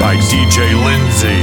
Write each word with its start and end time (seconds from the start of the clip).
by 0.00 0.16
DJ 0.30 0.58
Lindsay. 0.84 1.42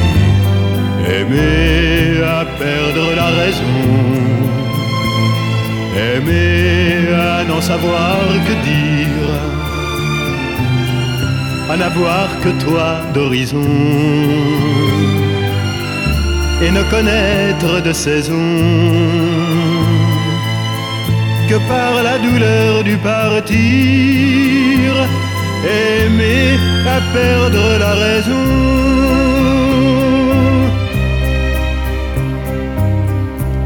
Aimer 1.05 2.23
à 2.23 2.45
perdre 2.45 3.05
la 3.15 3.27
raison. 3.41 3.75
Aimer 5.95 7.13
à 7.13 7.43
n'en 7.45 7.61
savoir 7.61 8.17
que 8.47 8.55
dire. 8.69 9.29
À 11.69 11.77
n'avoir 11.77 12.27
que 12.43 12.49
toi 12.65 12.87
d'horizon. 13.13 13.69
Et 16.61 16.71
ne 16.71 16.83
connaître 16.83 17.81
de 17.81 17.93
saison 17.93 18.49
que 21.49 21.57
par 21.67 22.03
la 22.03 22.17
douleur 22.19 22.83
du 22.83 22.95
partir, 22.97 23.47
aimer 25.65 26.59
à 26.85 26.99
perdre 27.13 27.77
la 27.79 27.93
raison. 27.93 28.73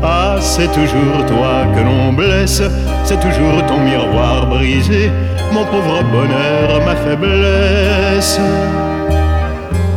Ah, 0.04 0.38
c'est 0.40 0.72
toujours 0.72 1.26
toi 1.28 1.66
que 1.74 1.82
l'on 1.82 2.14
blesse, 2.14 2.62
c'est 3.04 3.20
toujours 3.20 3.66
ton 3.68 3.80
miroir 3.80 4.48
brisé, 4.48 5.12
mon 5.52 5.66
pauvre 5.66 6.04
bonheur, 6.12 6.86
ma 6.86 6.96
faiblesse. 6.96 8.40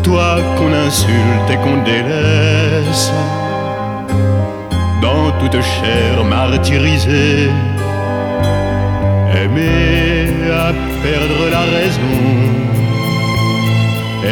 Toi 0.03 0.39
qu'on 0.57 0.73
insulte 0.87 1.51
et 1.53 1.57
qu'on 1.57 1.83
délaisse 1.85 3.13
dans 5.03 5.31
toute 5.39 5.61
chair 5.63 6.25
martyrisée. 6.25 7.51
Aimer 9.35 10.10
perdre 11.03 11.43
la 11.51 11.65
raison, 11.77 12.19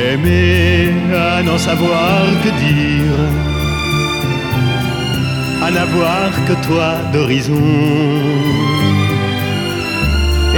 aimer 0.07 0.93
à 1.15 1.43
n'en 1.43 1.59
savoir 1.59 2.23
que 2.43 2.51
dire, 2.67 3.19
à 5.67 5.71
n'avoir 5.71 6.29
que 6.47 6.55
toi 6.67 6.91
d'horizon, 7.13 7.69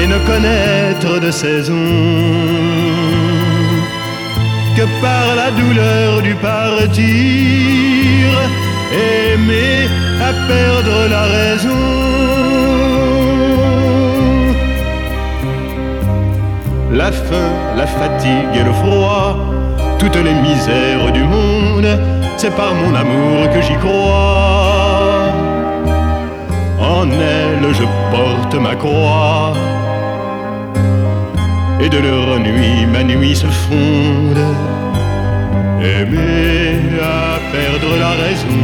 et 0.00 0.06
ne 0.06 0.18
connaître 0.30 1.20
de 1.20 1.30
saison 1.30 1.88
que 4.76 4.84
par 5.02 5.26
la 5.36 5.50
douleur 5.50 6.22
du 6.22 6.34
partir, 6.34 7.00
aimer 8.92 9.88
à 10.28 10.32
perdre 10.48 11.08
la 11.08 11.22
raison. 11.22 12.99
La 16.92 17.12
faim, 17.12 17.50
la 17.76 17.86
fatigue 17.86 18.54
et 18.54 18.64
le 18.64 18.72
froid, 18.72 19.36
toutes 19.98 20.16
les 20.16 20.34
misères 20.34 21.12
du 21.12 21.22
monde, 21.22 21.86
c'est 22.36 22.54
par 22.56 22.74
mon 22.74 22.92
amour 22.94 23.48
que 23.54 23.62
j'y 23.62 23.76
crois. 23.76 25.32
En 26.80 27.08
elle 27.10 27.72
je 27.72 27.84
porte 28.10 28.54
ma 28.56 28.74
croix, 28.74 29.52
et 31.80 31.88
de 31.88 31.98
leur 31.98 32.40
nuit 32.40 32.86
ma 32.92 33.04
nuit 33.04 33.36
se 33.36 33.46
fonde. 33.46 34.44
Aimer 35.80 36.98
à 37.00 37.38
perdre 37.52 37.96
la 38.04 38.10
raison, 38.24 38.62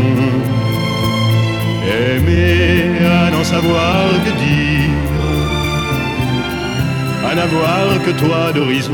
aimer 1.87 3.07
à 3.07 3.31
n'en 3.31 3.45
savoir 3.45 4.09
que 4.25 4.33
dire, 4.45 4.66
à 7.37 7.41
n'avoir 7.41 8.03
que 8.05 8.11
toi 8.13 8.53
d'horizon, 8.55 8.93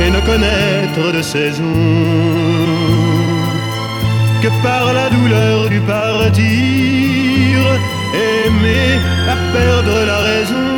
et 0.00 0.10
ne 0.10 0.20
connaître 0.20 1.12
de 1.16 1.22
saison 1.22 1.72
que 4.42 4.48
par 4.62 4.92
la 4.92 5.08
douleur 5.08 5.68
du 5.70 5.80
partir, 5.80 6.44
aimer 8.12 9.00
à 9.32 9.36
perdre 9.54 10.04
la 10.06 10.18
raison. 10.18 10.75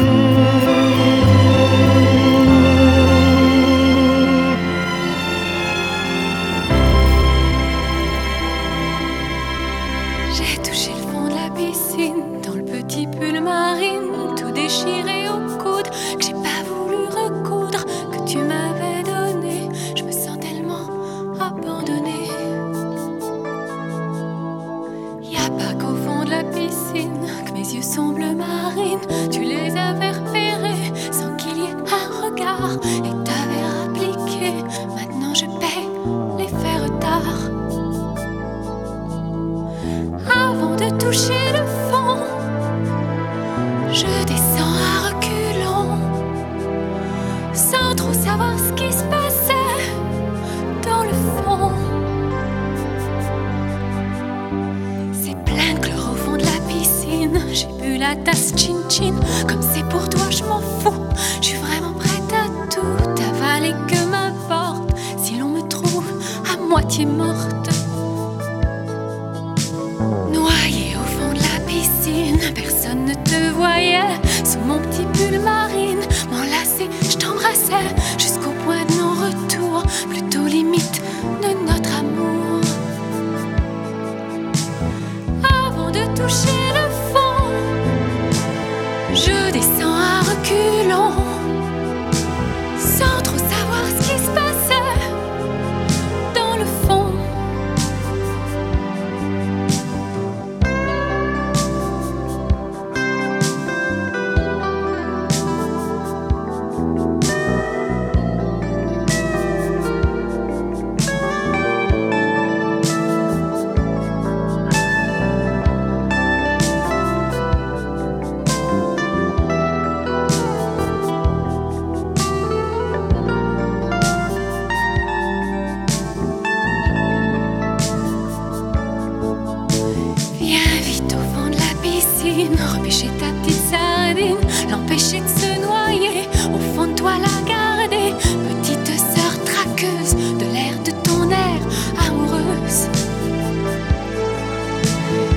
Repêcher 132.47 133.09
ta 133.19 133.27
petite 133.43 133.63
sardine, 133.71 134.37
l'empêcher 134.71 135.21
de 135.21 135.29
se 135.29 135.61
noyer, 135.61 136.29
au 136.55 136.75
fond 136.75 136.87
de 136.87 136.95
toi 136.95 137.13
la 137.19 137.49
garder, 137.49 138.15
petite 138.61 138.87
sœur 138.87 139.33
traqueuse 139.45 140.15
de 140.15 140.45
l'air 140.53 140.75
de 140.85 140.93
ton 141.03 141.31
air 141.31 141.61
amoureuse. 142.07 142.89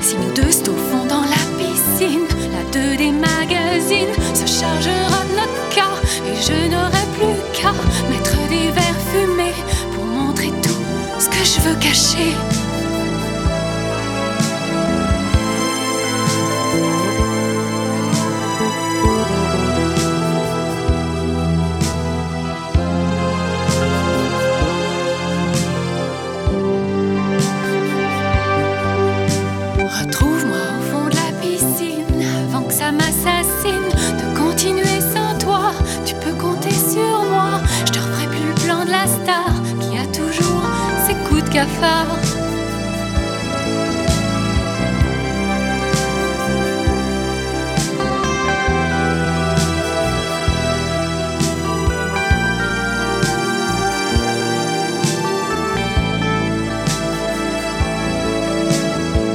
Si 0.02 0.16
nous 0.16 0.34
deux 0.36 0.52
fond 0.52 1.06
dans 1.08 1.22
la 1.22 1.44
piscine, 1.58 2.28
la 2.52 2.64
deux 2.72 2.98
des 2.98 3.12
magazines 3.12 4.14
se 4.34 4.46
chargera 4.46 5.24
de 5.26 5.36
notre 5.40 5.70
cas, 5.74 5.96
et 6.28 6.36
je 6.36 6.70
n'aurai 6.70 7.06
plus 7.18 7.38
qu'à 7.54 7.72
mettre 8.10 8.38
des 8.50 8.72
verres 8.72 9.02
fumés 9.12 9.56
pour 9.94 10.06
montrer 10.06 10.52
tout 10.62 11.20
ce 11.20 11.30
que 11.30 11.44
je 11.44 11.68
veux 11.68 11.76
cacher. 11.80 12.51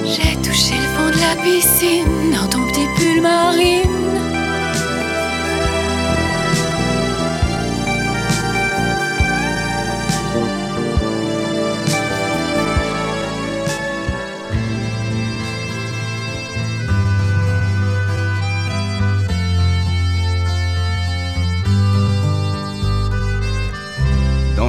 J'ai 0.05 0.37
touché 0.43 0.75
le 0.75 0.89
fond 0.95 1.11
de 1.11 1.21
la 1.21 1.37
piscine 1.43 2.33
dans 2.33 2.49
ton 2.49 2.67
petit 2.67 2.87
pull 2.97 3.21
marine. 3.21 3.96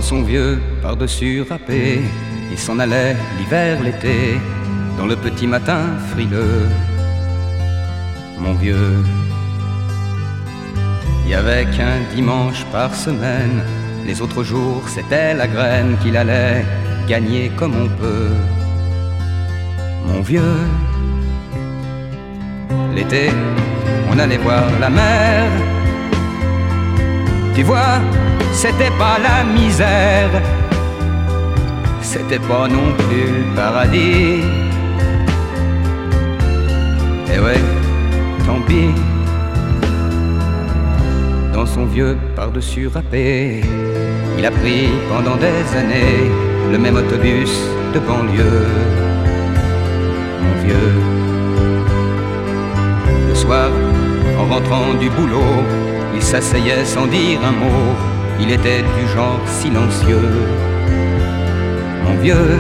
Son 0.07 0.21
vieux 0.21 0.57
par-dessus 0.81 1.43
râpé, 1.49 1.99
il 2.49 2.57
s'en 2.57 2.79
allait 2.79 3.13
l'hiver, 3.37 3.83
l'été, 3.83 4.39
dans 4.97 5.05
le 5.05 5.17
petit 5.17 5.45
matin 5.45 5.81
frileux. 6.11 6.69
Mon 8.39 8.53
vieux, 8.53 9.03
il 11.25 11.31
y 11.31 11.35
avait 11.35 11.65
qu'un 11.75 11.97
dimanche 12.15 12.63
par 12.71 12.95
semaine, 12.95 13.57
les 14.05 14.21
autres 14.21 14.43
jours 14.43 14.83
c'était 14.87 15.33
la 15.33 15.45
graine 15.45 15.97
qu'il 16.01 16.15
allait 16.15 16.63
gagner 17.09 17.51
comme 17.57 17.75
on 17.75 17.89
peut. 18.01 18.31
Mon 20.07 20.21
vieux, 20.21 20.59
l'été, 22.95 23.29
on 24.09 24.17
allait 24.17 24.37
voir 24.37 24.67
la 24.79 24.89
mer. 24.89 25.51
Tu 27.55 27.63
vois, 27.63 27.99
c'était 28.51 28.91
pas 28.97 29.17
la 29.19 29.43
misère, 29.43 30.29
c'était 32.01 32.39
pas 32.39 32.67
non 32.67 32.93
plus 32.97 33.27
le 33.49 33.55
paradis. 33.55 34.43
Et 37.33 37.39
ouais, 37.39 37.61
tant 38.45 38.61
pis. 38.67 38.89
Dans 41.53 41.65
son 41.65 41.85
vieux 41.85 42.17
par-dessus 42.35 42.87
râpé, 42.87 43.61
il 44.37 44.45
a 44.45 44.51
pris 44.51 44.89
pendant 45.09 45.35
des 45.37 45.77
années 45.77 46.29
le 46.71 46.77
même 46.77 46.95
autobus 46.95 47.51
de 47.93 47.99
banlieue. 47.99 48.67
Mon 50.43 50.63
vieux, 50.63 50.93
le 53.29 53.35
soir, 53.35 53.69
en 54.39 54.45
rentrant 54.53 54.93
du 54.99 55.09
boulot, 55.09 55.63
il 56.15 56.21
s'asseyait 56.21 56.85
sans 56.85 57.07
dire 57.07 57.39
un 57.43 57.51
mot, 57.51 57.95
il 58.39 58.51
était 58.51 58.81
du 58.81 59.07
genre 59.13 59.39
silencieux. 59.45 60.29
Mon 62.03 62.15
vieux, 62.21 62.59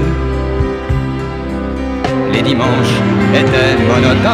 les 2.33 2.41
dimanches 2.41 2.97
étaient 3.33 3.77
monotones, 3.87 4.25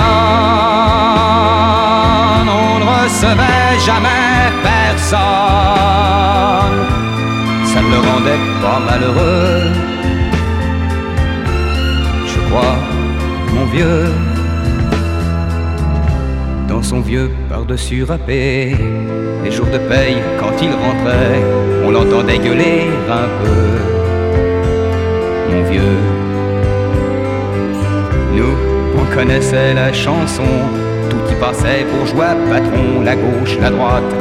on 2.50 2.80
ne 2.80 2.86
recevait 2.86 3.80
jamais 3.86 4.51
personne. 4.63 5.19
Ça 7.66 7.81
ne 7.81 7.90
le 7.90 8.00
rendait 8.10 8.44
pas 8.62 8.80
malheureux, 8.90 9.62
je 12.28 12.40
crois, 12.50 12.78
mon 13.54 13.66
vieux 13.66 14.06
dans 16.68 16.81
son 16.81 17.01
vieux 17.01 17.30
par-dessus 17.63 18.04
râpé. 18.04 18.75
Les 19.44 19.51
jours 19.51 19.68
de 19.68 19.77
paye, 19.77 20.18
quand 20.39 20.54
il 20.62 20.71
rentrait, 20.71 21.42
on 21.86 21.92
l'entendait 21.92 22.38
gueuler 22.38 22.88
un 23.10 23.27
peu. 23.39 23.63
Mon 25.50 25.63
vieux, 25.71 25.98
nous, 28.36 28.56
on 29.00 29.15
connaissait 29.15 29.74
la 29.74 29.94
chanson, 29.94 30.51
tout 31.10 31.31
y 31.31 31.36
passait 31.39 31.86
bourgeois, 31.92 32.36
patron, 32.50 33.01
la 33.04 33.15
gauche, 33.15 33.57
la 33.62 33.69
droite, 33.69 34.12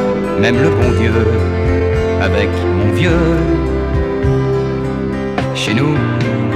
même 0.41 0.63
le 0.63 0.71
bon 0.71 0.91
Dieu, 1.01 1.19
avec 2.21 2.51
mon 2.79 2.93
vieux. 2.93 3.37
Chez 5.57 5.75
nous, 5.75 5.95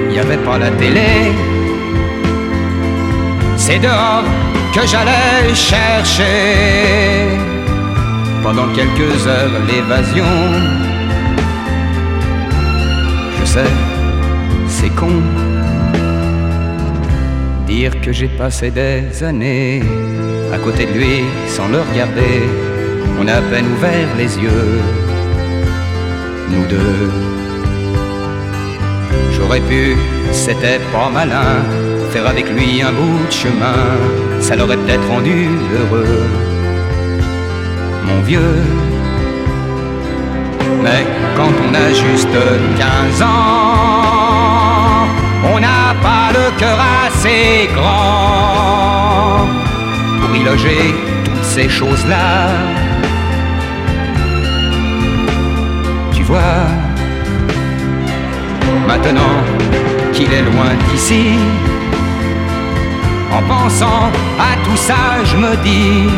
il 0.04 0.08
n'y 0.12 0.18
avait 0.20 0.42
pas 0.48 0.58
la 0.58 0.70
télé, 0.70 1.32
c'est 3.56 3.80
dehors 3.80 4.24
que 4.76 4.86
j'allais 4.86 5.54
chercher 5.54 7.28
pendant 8.42 8.68
quelques 8.74 9.26
heures 9.26 9.58
l'évasion. 9.68 10.34
Je 13.38 13.44
sais, 13.46 13.72
c'est 14.68 14.94
con 14.94 15.22
dire 17.66 17.98
que 18.02 18.12
j'ai 18.12 18.28
passé 18.28 18.70
des 18.70 19.24
années 19.24 19.82
à 20.52 20.58
côté 20.58 20.84
de 20.84 20.92
lui 20.92 21.24
sans 21.48 21.68
le 21.68 21.80
regarder. 21.80 22.36
On 23.18 23.26
a 23.28 23.36
à 23.36 23.42
peine 23.50 23.68
ouvert 23.74 24.08
les 24.18 24.32
yeux, 24.44 24.80
nous 26.50 26.66
deux. 26.66 27.10
J'aurais 29.32 29.60
pu, 29.60 29.96
c'était 30.32 30.80
pas 30.92 31.08
malin, 31.08 31.64
faire 32.10 32.26
avec 32.26 32.46
lui 32.50 32.82
un 32.82 32.92
bout 32.92 33.26
de 33.26 33.32
chemin, 33.32 33.80
ça 34.40 34.56
l'aurait 34.56 34.76
peut-être 34.76 35.06
rendu 35.08 35.48
heureux. 35.74 36.26
Mon 38.06 38.20
vieux, 38.22 38.62
mais 40.82 41.04
quand 41.36 41.52
on 41.68 41.74
a 41.74 41.88
juste 41.92 42.36
15 42.78 43.22
ans, 43.22 43.26
on 45.52 45.60
n'a 45.60 45.94
pas 46.02 46.30
le 46.32 46.58
cœur 46.58 46.78
assez 47.06 47.68
grand 47.74 49.46
pour 50.20 50.36
y 50.36 50.44
loger 50.44 50.94
toutes 51.24 51.44
ces 51.44 51.68
choses-là. 51.68 52.50
Tu 56.12 56.22
vois, 56.22 56.66
maintenant 58.86 59.36
qu'il 60.12 60.32
est 60.32 60.42
loin 60.42 60.72
d'ici, 60.90 61.24
en 63.36 63.42
pensant 63.42 64.10
à 64.38 64.52
tout 64.64 64.76
ça, 64.76 65.02
je 65.24 65.36
me 65.36 65.52
dis, 65.68 66.08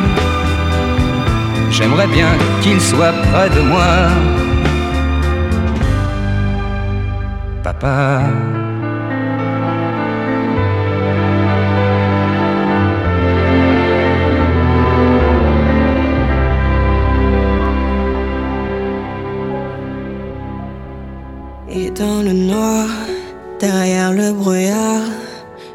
j'aimerais 1.70 2.06
bien 2.06 2.32
qu'il 2.62 2.80
soit 2.80 3.14
près 3.30 3.50
de 3.50 3.60
moi. 3.60 3.92
Papa. 7.62 8.22
Et 21.70 21.90
dans 21.90 22.22
le 22.22 22.32
noir, 22.32 22.86
derrière 23.60 24.12
le 24.12 24.32
brouillard, 24.32 25.02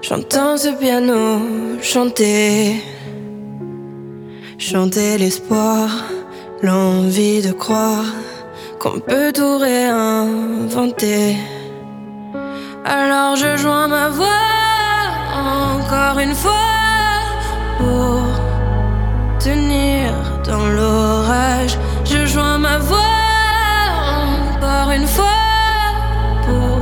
j'entends 0.03 0.57
ce 0.57 0.69
piano 0.69 1.39
chanter. 1.81 2.83
Chanter 4.57 5.17
l'espoir, 5.17 5.89
l'envie 6.62 7.41
de 7.41 7.51
croire 7.51 8.05
qu'on 8.79 9.00
peut 9.00 9.31
tout 9.33 9.57
réinventer. 9.57 11.38
Alors 12.86 13.36
je 13.36 13.57
joins 13.57 13.88
ma 13.88 14.10
voix 14.10 14.27
encore 15.75 16.19
une 16.19 16.36
fois 16.36 16.51
pour 17.79 18.24
tenir 19.39 20.12
dans 20.45 20.67
l'orage. 20.67 21.77
Je 22.05 22.25
joins 22.25 22.57
ma 22.57 22.77
voix 22.77 23.00
encore 24.51 24.91
une 24.91 25.07
fois 25.07 25.41
pour 26.45 26.79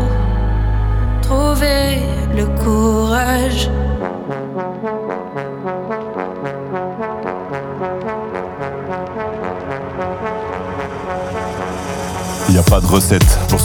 trouver 1.21 2.10
le 2.41 2.48
courage. 2.63 3.69
Y 12.50 12.57
a 12.57 12.63
pas 12.63 12.81
de 12.81 12.88
recette 12.88 13.40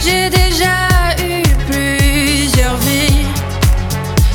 j'ai 0.00 0.30
déjà 0.30 1.14
eu 1.22 1.42
plusieurs 1.66 2.76
vies. 2.76 3.26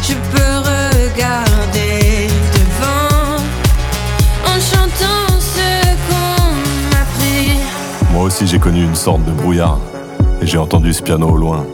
Je 0.01 0.13
peux 0.13 0.57
regarder 0.59 2.27
devant 2.53 3.37
en 4.45 4.59
chantant 4.59 5.39
ce 5.39 5.95
qu'on 6.07 6.51
m'a 6.91 7.05
pris. 7.17 7.59
Moi 8.11 8.23
aussi 8.23 8.47
j'ai 8.47 8.59
connu 8.59 8.83
une 8.83 8.95
sorte 8.95 9.23
de 9.25 9.31
brouillard 9.31 9.79
et 10.41 10.47
j'ai 10.47 10.57
entendu 10.57 10.93
ce 10.93 11.01
piano 11.01 11.29
au 11.29 11.37
loin. 11.37 11.65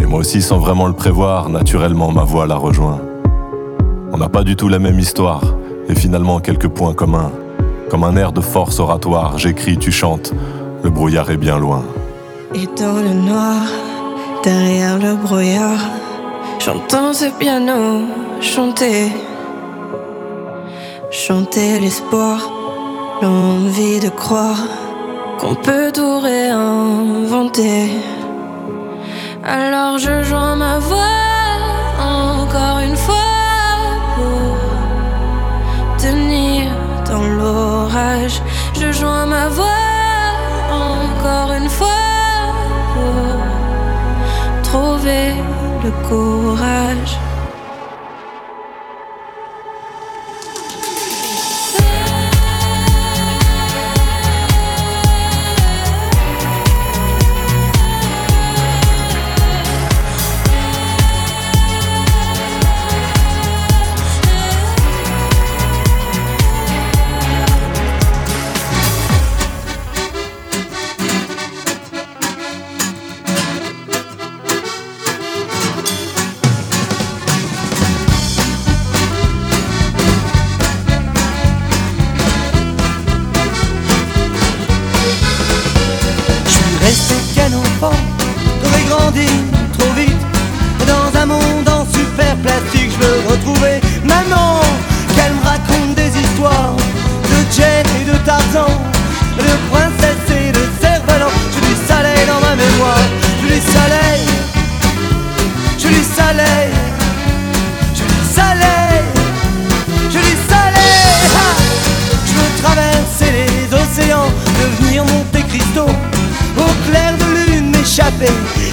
Et 0.00 0.06
moi 0.06 0.20
aussi 0.20 0.42
sans 0.42 0.58
vraiment 0.58 0.86
le 0.86 0.92
prévoir, 0.92 1.48
naturellement 1.48 2.12
ma 2.12 2.24
voix 2.24 2.46
la 2.46 2.56
rejoint. 2.56 3.00
On 4.12 4.18
n'a 4.18 4.28
pas 4.28 4.44
du 4.44 4.54
tout 4.54 4.68
la 4.68 4.78
même 4.78 4.98
histoire 4.98 5.42
et 5.88 5.94
finalement 5.94 6.40
quelques 6.40 6.68
points 6.68 6.94
communs. 6.94 7.32
Comme 7.90 8.04
un 8.04 8.16
air 8.16 8.32
de 8.32 8.40
force 8.40 8.80
oratoire, 8.80 9.38
j'écris, 9.38 9.76
tu 9.78 9.92
chantes, 9.92 10.32
le 10.84 10.90
brouillard 10.90 11.30
est 11.30 11.38
bien 11.38 11.58
loin. 11.58 11.82
Et 12.54 12.66
dans 12.78 13.00
le 13.06 13.14
noir, 13.14 13.62
derrière 14.44 14.98
le 14.98 15.14
brouillard, 15.16 15.82
j'entends 16.58 17.14
ce 17.14 17.24
piano 17.38 18.02
chanter. 18.42 19.10
Chanter 21.10 21.80
l'espoir, 21.80 22.38
l'envie 23.22 23.98
de 23.98 24.10
croire 24.10 24.62
qu'on 25.38 25.54
peut 25.54 25.90
tout 25.92 26.20
réinventer. 26.20 27.88
Alors 29.42 29.96
je 29.98 30.22
joins 30.22 30.56
ma 30.56 30.78
voix 30.78 31.18
encore 31.98 32.80
une 32.80 32.96
fois 32.96 33.30
pour 34.16 35.96
tenir 35.96 36.70
dans 37.08 37.26
l'orage. 37.38 38.42
Je 38.78 38.92
joins 38.92 39.26
ma 39.26 39.48
voix 39.48 39.83
encore 41.24 41.52
une 41.52 41.70
fois 41.70 41.88
trouver 44.62 45.32
le 45.82 45.90
courage. 46.06 47.18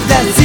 that's 0.08 0.41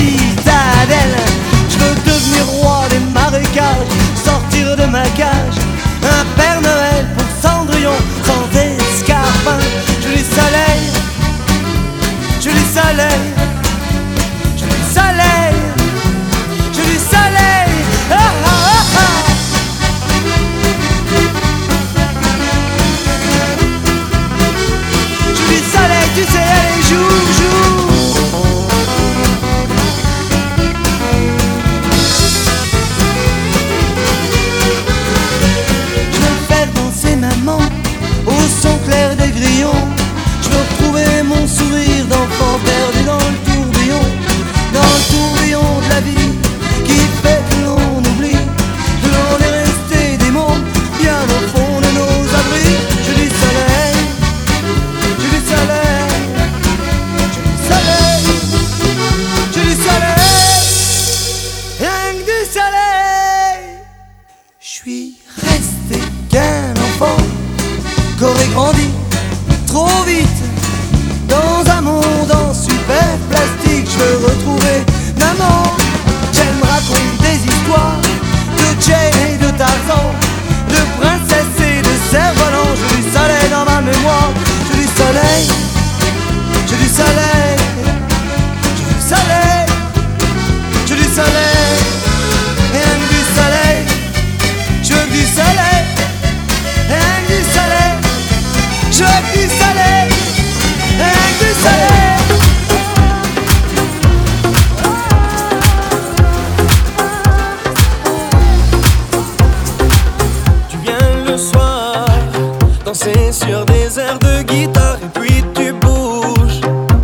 danser 112.97 113.31
sur 113.31 113.65
des 113.65 113.99
airs 113.99 114.19
de 114.19 114.41
guitare 114.43 114.97
et 115.03 115.19
puis 115.19 115.43
tu 115.53 115.71
bouges. 115.73 116.61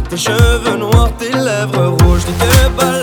Tes 0.10 0.18
cheveux 0.18 0.78
noirs, 0.78 1.12
tes 1.18 1.32
lèvres 1.32 1.98
rouges, 2.02 2.26
tu 2.26 2.34
te 2.34 2.70
balances. 2.78 3.03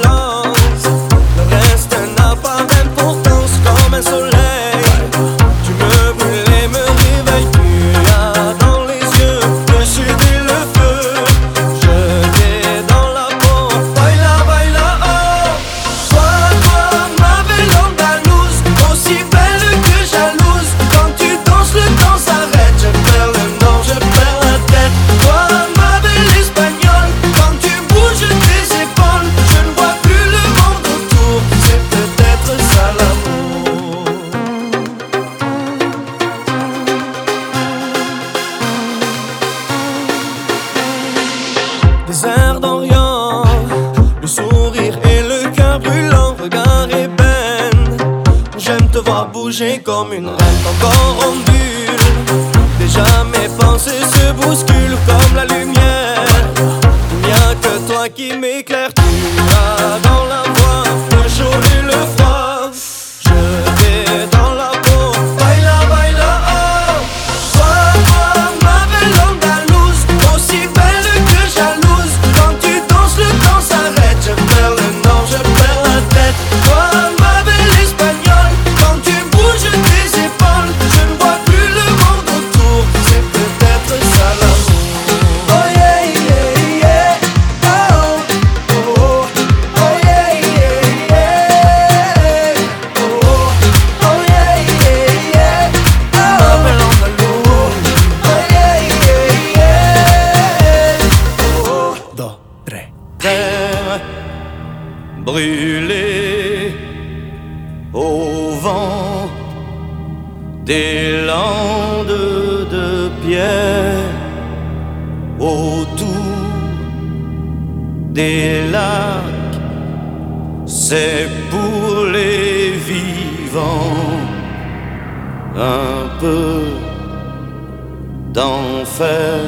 D'enfer. 128.40 129.40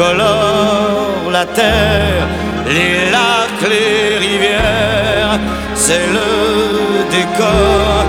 colorent 0.00 1.30
la 1.38 1.46
terre, 1.60 2.26
les 2.76 2.96
lacs, 3.14 3.64
les 3.74 4.18
rivières, 4.26 5.38
c'est 5.74 6.06
le 6.18 6.30
décor 7.16 8.04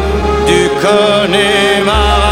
du 0.50 0.62
Connemara. 0.84 2.31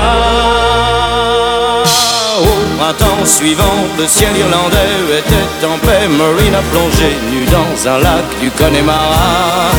Suivant, 3.29 3.85
le 3.97 4.07
ciel 4.07 4.35
irlandais 4.35 4.97
était 5.19 5.65
en 5.65 5.77
paix. 5.85 6.07
Marine 6.09 6.55
a 6.55 6.63
plongé 6.71 7.09
nu 7.31 7.45
dans 7.45 7.89
un 7.93 7.99
lac 7.99 8.25
du 8.41 8.49
Connemara. 8.51 9.69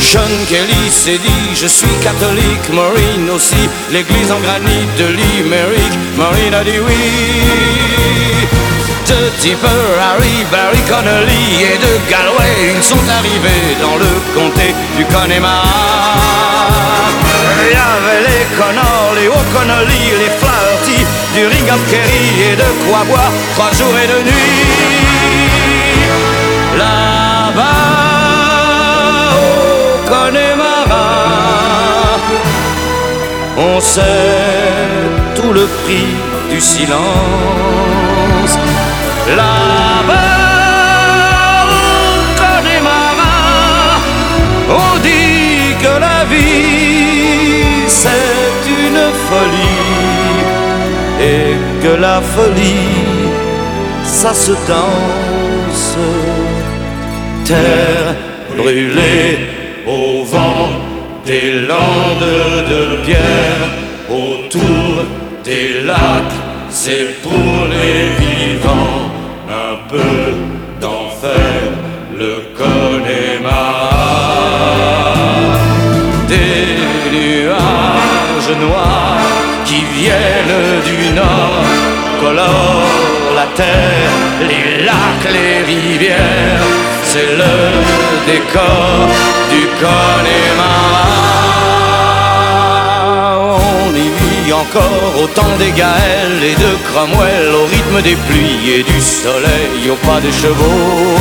Sean 0.00 0.34
Kelly 0.48 0.84
s'est 0.90 1.18
dit 1.18 1.46
je 1.54 1.66
suis 1.66 1.96
catholique, 2.02 2.68
Maureen 2.72 3.30
aussi, 3.34 3.68
l'église 3.90 4.30
en 4.30 4.40
granit 4.40 4.86
de 4.98 5.06
Limerick, 5.18 5.94
Maureen 6.16 6.54
a 6.54 6.62
dit 6.62 6.80
oui. 6.86 7.04
De 9.08 9.20
Tipper, 9.40 9.84
Harry, 10.00 10.44
Barry 10.50 10.82
Connolly 10.88 11.46
et 11.70 11.78
de 11.78 11.92
Galway, 12.10 12.54
ils 12.76 12.82
sont 12.82 13.06
arrivés 13.18 13.76
dans 13.80 13.96
le 13.96 14.12
comté 14.34 14.74
du 14.96 15.04
Connemara. 15.06 16.24
Il 17.60 17.72
y 17.72 17.84
avait 17.92 18.22
les 18.28 18.44
Connors, 18.58 19.14
les 19.16 19.30
Flaherty, 20.40 20.73
du 21.34 21.46
Ringham 21.46 21.80
Kerry 21.90 22.52
et 22.52 22.56
de 22.56 22.68
quoi 22.86 23.02
boire 23.10 23.32
trois 23.54 23.72
jours 23.72 23.96
et 24.02 24.06
deux 24.06 24.22
nuits. 24.22 24.62
Là-bas, 26.78 27.62
au 29.42 30.08
Connemara, 30.08 31.08
on 33.56 33.80
sait 33.80 34.02
tout 35.34 35.52
le 35.52 35.66
prix 35.82 36.06
du 36.50 36.60
silence. 36.60 37.02
Là-bas, 39.28 40.14
au 41.68 42.20
Connemara, 42.42 43.36
on 44.70 44.98
dit 44.98 45.74
que 45.82 45.92
la 46.06 46.24
vie 46.26 47.88
c'est 47.88 48.33
la 51.88 52.20
folie 52.20 53.24
ça 54.04 54.32
se 54.32 54.52
danse. 54.68 55.98
Terre 57.44 58.14
brûlée 58.56 59.38
au 59.86 60.24
vent 60.24 60.70
des 61.26 61.60
landes 61.60 62.32
de 62.72 63.04
pierre 63.04 63.68
autour 64.10 65.04
des 65.44 65.82
lacs, 65.84 66.38
c'est 66.70 67.22
pour 67.22 67.66
les 67.74 68.00
vivants 68.22 69.10
un 69.48 69.76
peu 69.88 70.22
d'enfer, 70.80 71.60
le 72.18 72.34
Connemara. 72.56 72.93
Colorent 82.24 83.34
la 83.40 83.46
terre, 83.60 84.12
les 84.50 84.66
lacs, 84.88 85.28
les 85.36 85.56
rivières, 85.72 86.68
c'est 87.10 87.32
le 87.42 87.54
décor 88.30 89.08
du 89.52 89.62
Connemara. 89.80 91.06
On 93.82 93.90
y 94.48 94.52
encore 94.52 95.12
au 95.22 95.26
temps 95.38 95.56
des 95.58 95.72
Gaëls 95.80 96.42
et 96.52 96.56
de 96.64 96.70
Cromwell, 96.88 97.48
au 97.62 97.66
rythme 97.74 98.00
des 98.08 98.16
pluies 98.26 98.64
et 98.76 98.82
du 98.82 99.00
soleil, 99.00 99.80
au 99.94 99.98
pas 100.06 100.20
des 100.26 100.32
chevaux. 100.42 101.18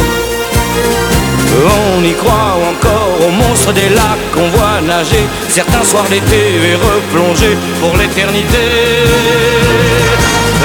On 1.97 2.03
y 2.03 2.13
croit 2.21 2.55
encore 2.71 3.15
aux 3.25 3.35
monstres 3.43 3.73
des 3.73 3.89
lacs 3.99 4.27
qu'on 4.33 4.49
voit 4.55 4.79
nager 4.93 5.25
certains 5.49 5.83
soirs 5.83 6.09
d'été 6.09 6.41
et 6.69 6.75
replonger 6.75 7.55
pour 7.79 7.93
l'éternité. 7.99 8.65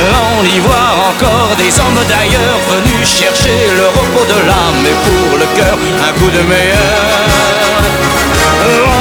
On 0.01 0.45
y 0.45 0.59
voit 0.61 0.91
encore 1.11 1.53
des 1.57 1.73
hommes 1.81 2.03
d'ailleurs 2.09 2.61
venus 2.71 3.09
chercher 3.09 3.59
le 3.77 3.87
repos 3.89 4.27
de 4.33 4.39
l'âme 4.47 4.87
et 4.87 4.97
pour 5.05 5.39
le 5.39 5.47
cœur 5.57 5.77
un 6.07 6.13
coup 6.19 6.31
de 6.31 6.43
meilleur. 6.43 7.59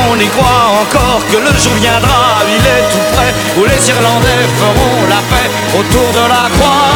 On 0.10 0.20
y 0.20 0.28
croit 0.28 0.66
encore 0.82 1.22
que 1.32 1.38
le 1.38 1.54
jour 1.60 1.74
viendra, 1.80 2.40
il 2.48 2.66
est 2.76 2.86
tout 2.92 3.08
près, 3.14 3.34
où 3.58 3.66
les 3.66 3.90
Irlandais 3.90 4.48
feront 4.60 5.00
la 5.08 5.22
paix 5.30 5.50
autour 5.78 6.08
de 6.20 6.24
la 6.34 6.50
croix. 6.56 6.88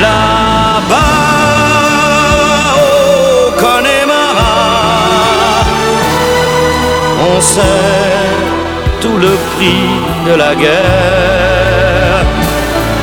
Là-bas, 0.00 1.20
on 7.36 7.40
sait 7.40 7.60
tout 9.00 9.16
le 9.16 9.36
prix 9.56 9.84
de 10.26 10.34
la 10.34 10.54
guerre. 10.54 11.79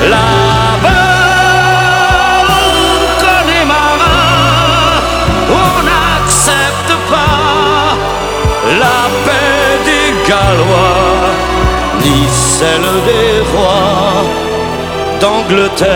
Là-bas, 0.04 0.88
Connemara, 3.20 4.20
on 5.50 5.84
n'accepte 5.90 6.94
pas 7.10 7.98
la 8.80 9.00
paix 9.26 9.72
des 9.90 10.10
Gallois, 10.30 11.34
ni 12.04 12.20
celle 12.30 12.90
des 13.10 13.32
rois 13.52 14.24
d'Angleterre. 15.20 15.88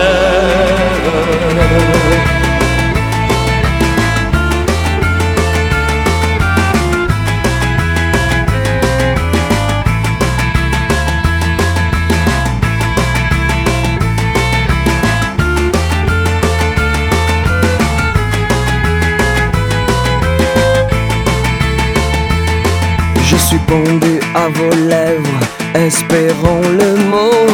Pendu 23.72 24.20
à 24.34 24.48
vos 24.50 24.76
lèvres, 24.86 25.40
espérons 25.74 26.60
le 26.60 26.94
mot, 27.08 27.48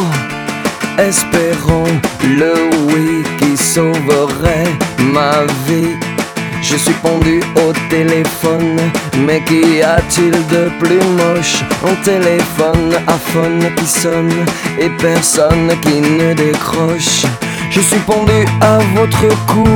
espérons 0.97 1.85
le 2.23 2.53
oui 2.91 3.23
qui 3.37 3.55
sauverait 3.55 4.67
ma 4.99 5.45
vie. 5.65 5.95
Je 6.61 6.75
suis 6.75 6.93
pendu 6.95 7.39
au 7.55 7.71
téléphone, 7.89 8.75
mais 9.25 9.39
qu'y 9.45 9.81
a-t-il 9.81 10.31
de 10.47 10.69
plus 10.77 11.01
moche? 11.21 11.63
Un 11.87 11.95
téléphone 12.03 12.95
à 13.07 13.13
phone 13.13 13.73
qui 13.77 13.85
sonne 13.85 14.45
et 14.77 14.89
personne 14.89 15.71
qui 15.83 16.01
ne 16.01 16.33
décroche. 16.33 17.23
Je 17.69 17.79
suis 17.79 17.99
pendu 17.99 18.45
à 18.59 18.79
votre 18.93 19.29
cou 19.45 19.69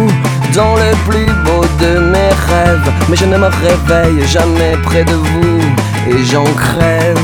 dans 0.53 0.75
le 0.75 0.91
plus 1.07 1.31
beau 1.45 1.63
de 1.79 1.99
mes 1.99 2.33
rêves, 2.49 2.91
mais 3.07 3.15
je 3.15 3.27
ne 3.27 3.37
me 3.37 3.47
réveille 3.47 4.27
jamais 4.27 4.75
près 4.83 5.05
de 5.05 5.13
vous 5.13 5.82
et 6.07 6.23
j'en 6.23 6.43
crève. 6.43 7.17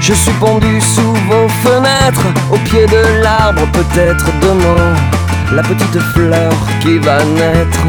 Je 0.00 0.12
suis 0.14 0.32
pendu 0.32 0.80
sous 0.80 1.14
vos 1.28 1.48
fenêtres, 1.64 2.26
au 2.50 2.56
pied 2.58 2.86
de 2.86 3.22
l'arbre, 3.22 3.66
peut-être 3.72 4.26
demain, 4.40 4.94
la 5.52 5.62
petite 5.62 6.00
fleur 6.14 6.52
qui 6.80 6.98
va 6.98 7.18
naître 7.24 7.84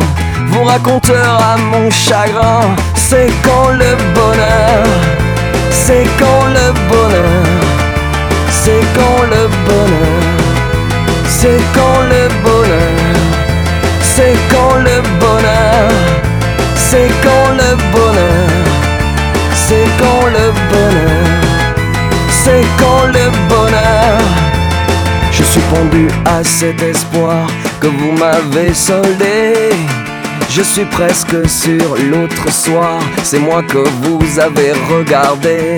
vous 0.48 0.64
racontera 0.64 1.58
mon 1.72 1.90
chagrin. 1.90 2.76
C'est 2.96 3.32
quand 3.44 3.70
le 3.70 3.96
bonheur, 4.16 4.84
c'est 5.72 6.08
quand 6.18 6.46
le 6.48 6.74
bonheur, 6.90 7.46
c'est 8.50 8.84
quand 8.96 9.24
le 9.24 9.48
bonheur, 9.68 10.30
c'est 11.28 11.62
quand 11.74 12.02
le 12.14 12.28
bonheur, 12.44 13.16
c'est 14.02 14.38
quand 14.52 14.76
le 14.78 15.02
bonheur, 15.20 15.92
c'est 16.76 17.12
quand 17.24 17.50
le 17.62 17.76
bonheur, 17.94 18.69
c'est 19.70 19.90
quand 20.00 20.26
le 20.26 20.52
bonheur, 20.72 21.76
c'est 22.44 22.66
quand 22.80 23.06
le 23.06 23.26
bonheur. 23.48 24.18
Je 25.32 25.44
suis 25.44 25.62
pendu 25.74 26.08
à 26.26 26.44
cet 26.44 26.82
espoir 26.82 27.46
que 27.80 27.86
vous 27.86 28.12
m'avez 28.14 28.74
soldé. 28.74 29.70
Je 30.50 30.64
suis 30.64 30.86
presque 30.86 31.48
sur 31.48 31.88
l'autre 32.12 32.52
soir, 32.52 33.00
c'est 33.22 33.38
moi 33.38 33.62
que 33.62 33.84
vous 34.02 34.40
avez 34.40 34.72
regardé. 34.90 35.78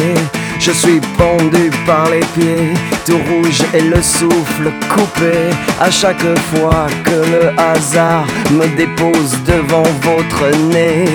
Je 0.57 0.71
suis 0.71 1.01
pendu 1.17 1.69
par 1.85 2.09
les 2.09 2.25
pieds, 2.35 2.73
tout 3.05 3.19
rouge 3.29 3.61
et 3.73 3.81
le 3.81 4.01
souffle 4.01 4.71
coupé. 4.93 5.35
À 5.81 5.91
chaque 5.91 6.27
fois 6.49 6.87
que 7.03 7.17
le 7.33 7.43
hasard 7.59 8.25
me 8.51 8.67
dépose 8.77 9.37
devant 9.45 9.89
votre 10.01 10.55
nez. 10.71 11.05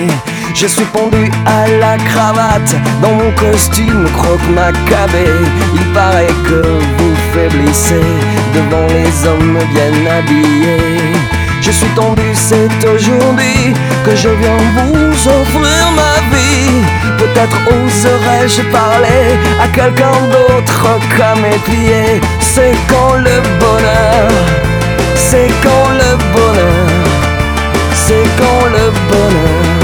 Je 0.53 0.67
suis 0.67 0.85
pendu 0.85 1.31
à 1.45 1.67
la 1.67 1.97
cravate 1.97 2.75
dans 3.01 3.13
mon 3.13 3.31
costume 3.31 4.05
croque 4.13 4.49
macabé. 4.55 5.27
Il 5.75 5.85
paraît 5.93 6.35
que 6.45 6.61
vous 6.97 7.15
faiblissez 7.33 8.07
devant 8.53 8.87
les 8.87 9.27
hommes 9.27 9.59
bien 9.73 10.11
habillés. 10.11 11.13
Je 11.61 11.71
suis 11.71 11.89
tendu, 11.95 12.33
c'est 12.33 12.87
aujourd'hui 12.87 13.73
que 14.05 14.15
je 14.15 14.29
viens 14.29 14.57
vous 14.75 15.27
offrir 15.27 15.91
ma 15.95 16.35
vie. 16.35 16.81
Peut-être 17.17 17.57
oserais-je 17.67 18.61
parler 18.71 19.37
à 19.61 19.67
quelqu'un 19.67 20.17
d'autre 20.31 20.99
qu'à 21.15 21.35
mes 21.35 21.57
pieds. 21.69 22.21
C'est 22.39 22.75
quand 22.89 23.15
le 23.17 23.41
bonheur, 23.59 24.29
c'est 25.15 25.51
quand 25.63 25.89
le 26.01 26.11
bonheur, 26.33 26.87
c'est 27.93 28.27
quand 28.39 28.65
le 28.75 28.91
bonheur, 29.09 29.76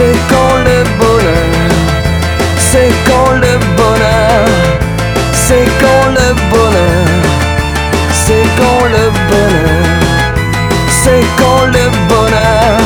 c'est 0.00 0.18
quand 0.30 0.56
le 0.68 0.78
bonheur, 0.98 1.72
c'est 2.58 2.92
quand 3.06 3.32
le 3.44 3.52
bonheur, 3.76 4.48
c'est 5.34 5.68
quand 5.82 6.06
le 6.18 6.28
bonheur, 6.52 7.08
c'est 8.24 8.48
quand 8.60 8.84
le 8.96 9.04
bonheur 9.28 9.90
c'est 11.02 11.24
quand 11.40 11.66
le 11.76 11.84
bonheur 12.08 12.80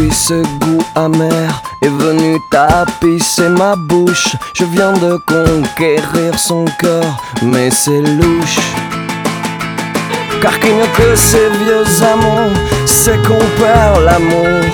puis 0.00 0.10
ce 0.12 0.42
goût 0.58 0.82
amer 0.94 1.62
est 1.82 1.88
venu 1.88 2.38
tapisser 2.50 3.48
ma 3.48 3.76
bouche. 3.76 4.28
Je 4.54 4.64
viens 4.64 4.92
de 4.92 5.18
conquérir 5.26 6.38
son 6.38 6.64
cœur, 6.78 7.04
mais 7.42 7.70
c'est 7.70 8.00
louche. 8.00 8.60
Car 10.40 10.58
qu'il 10.60 10.74
n'y 10.74 10.82
a 10.82 10.86
que 10.86 11.14
ces 11.14 11.48
vieux 11.62 12.04
amants, 12.12 12.52
c'est 12.86 13.20
qu'on 13.26 13.44
perd 13.60 14.04
l'amour. 14.04 14.64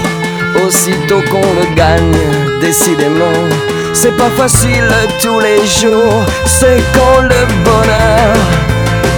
Aussitôt 0.64 1.22
qu'on 1.30 1.52
le 1.60 1.74
gagne, 1.74 2.60
décidément, 2.60 3.42
c'est 3.92 4.16
pas 4.16 4.30
facile 4.30 4.90
tous 5.20 5.40
les 5.40 5.66
jours. 5.66 6.24
C'est 6.46 6.82
quand 6.94 7.22
le 7.22 7.42
bonheur, 7.64 8.36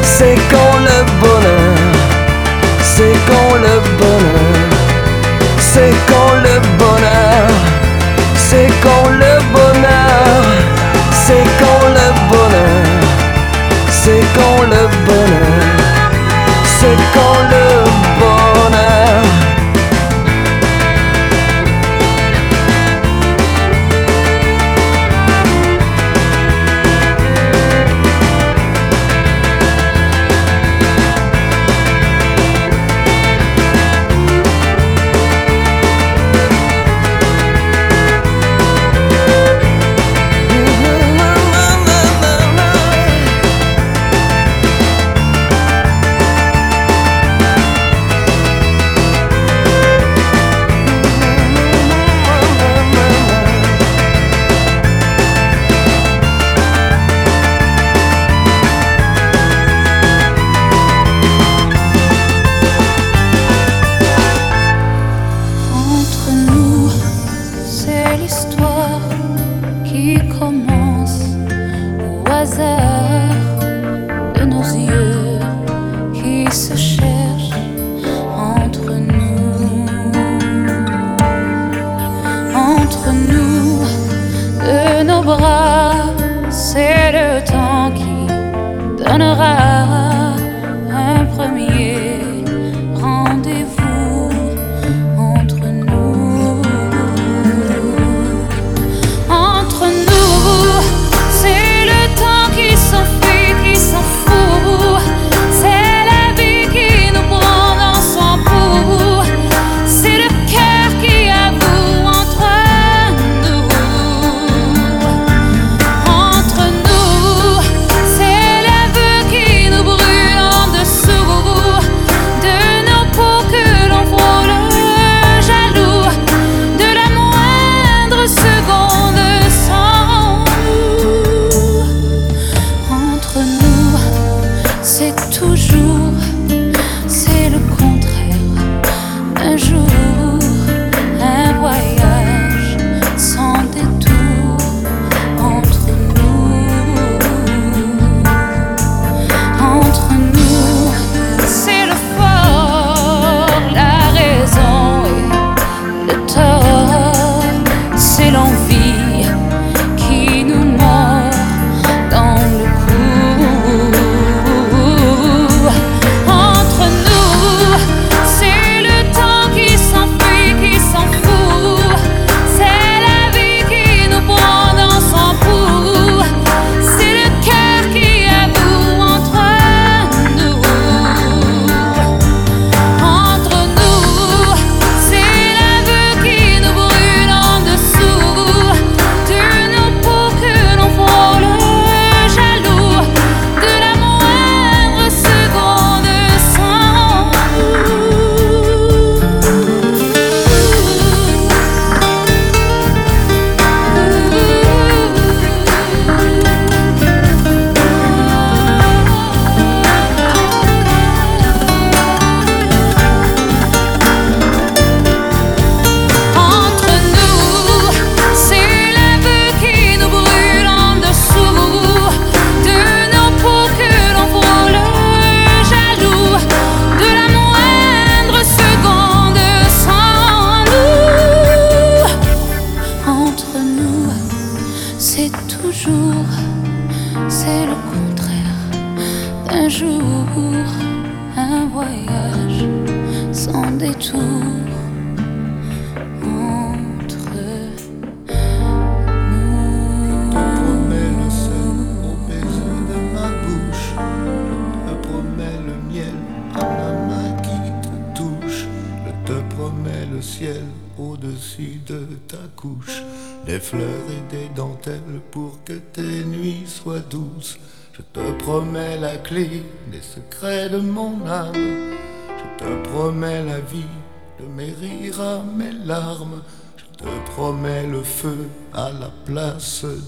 c'est 0.02 0.38
quand 0.50 0.78
le 0.88 0.98
bonheur, 1.20 1.76
c'est 2.82 3.16
quand 3.28 3.54
le 3.56 3.80
bonheur. 3.98 4.57
C'est 5.78 5.92
quand 6.08 6.28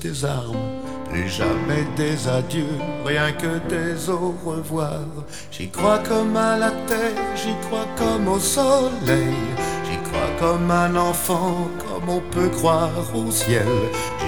des 0.03 0.25
armes, 0.25 0.57
plus 1.09 1.29
jamais 1.29 1.87
des 1.97 2.27
adieux, 2.29 2.79
rien 3.05 3.33
que 3.33 3.59
des 3.69 4.11
au 4.11 4.35
revoir. 4.45 5.05
J'y 5.53 5.69
crois 5.69 5.99
comme 5.99 6.37
à 6.37 6.57
la 6.57 6.71
terre, 6.89 7.23
j'y 7.37 7.55
crois 7.67 7.87
comme 7.97 8.27
au 8.29 8.39
soleil, 8.39 9.35
j'y 9.87 9.99
crois 10.09 10.31
comme 10.41 10.71
un 10.71 10.97
enfant, 10.97 11.69
comme 11.79 12.09
on 12.09 12.21
peut 12.33 12.49
croire 12.49 12.91
au 13.15 13.31
ciel. 13.31 13.67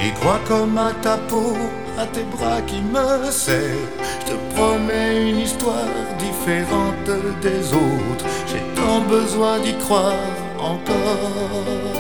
J'y 0.01 0.13
crois 0.13 0.41
comme 0.47 0.79
à 0.79 0.93
ta 1.03 1.17
peau, 1.17 1.57
à 1.99 2.07
tes 2.07 2.25
bras 2.37 2.61
qui 2.67 2.81
me 2.81 3.31
serrent. 3.31 3.89
Je 4.21 4.33
te 4.33 4.55
promets 4.55 5.31
une 5.31 5.39
histoire 5.39 5.97
différente 6.19 7.11
des 7.41 7.73
autres. 7.73 8.27
J'ai 8.47 8.63
tant 8.81 9.01
besoin 9.01 9.59
d'y 9.61 9.75
croire 9.79 10.15
encore. 10.61 11.92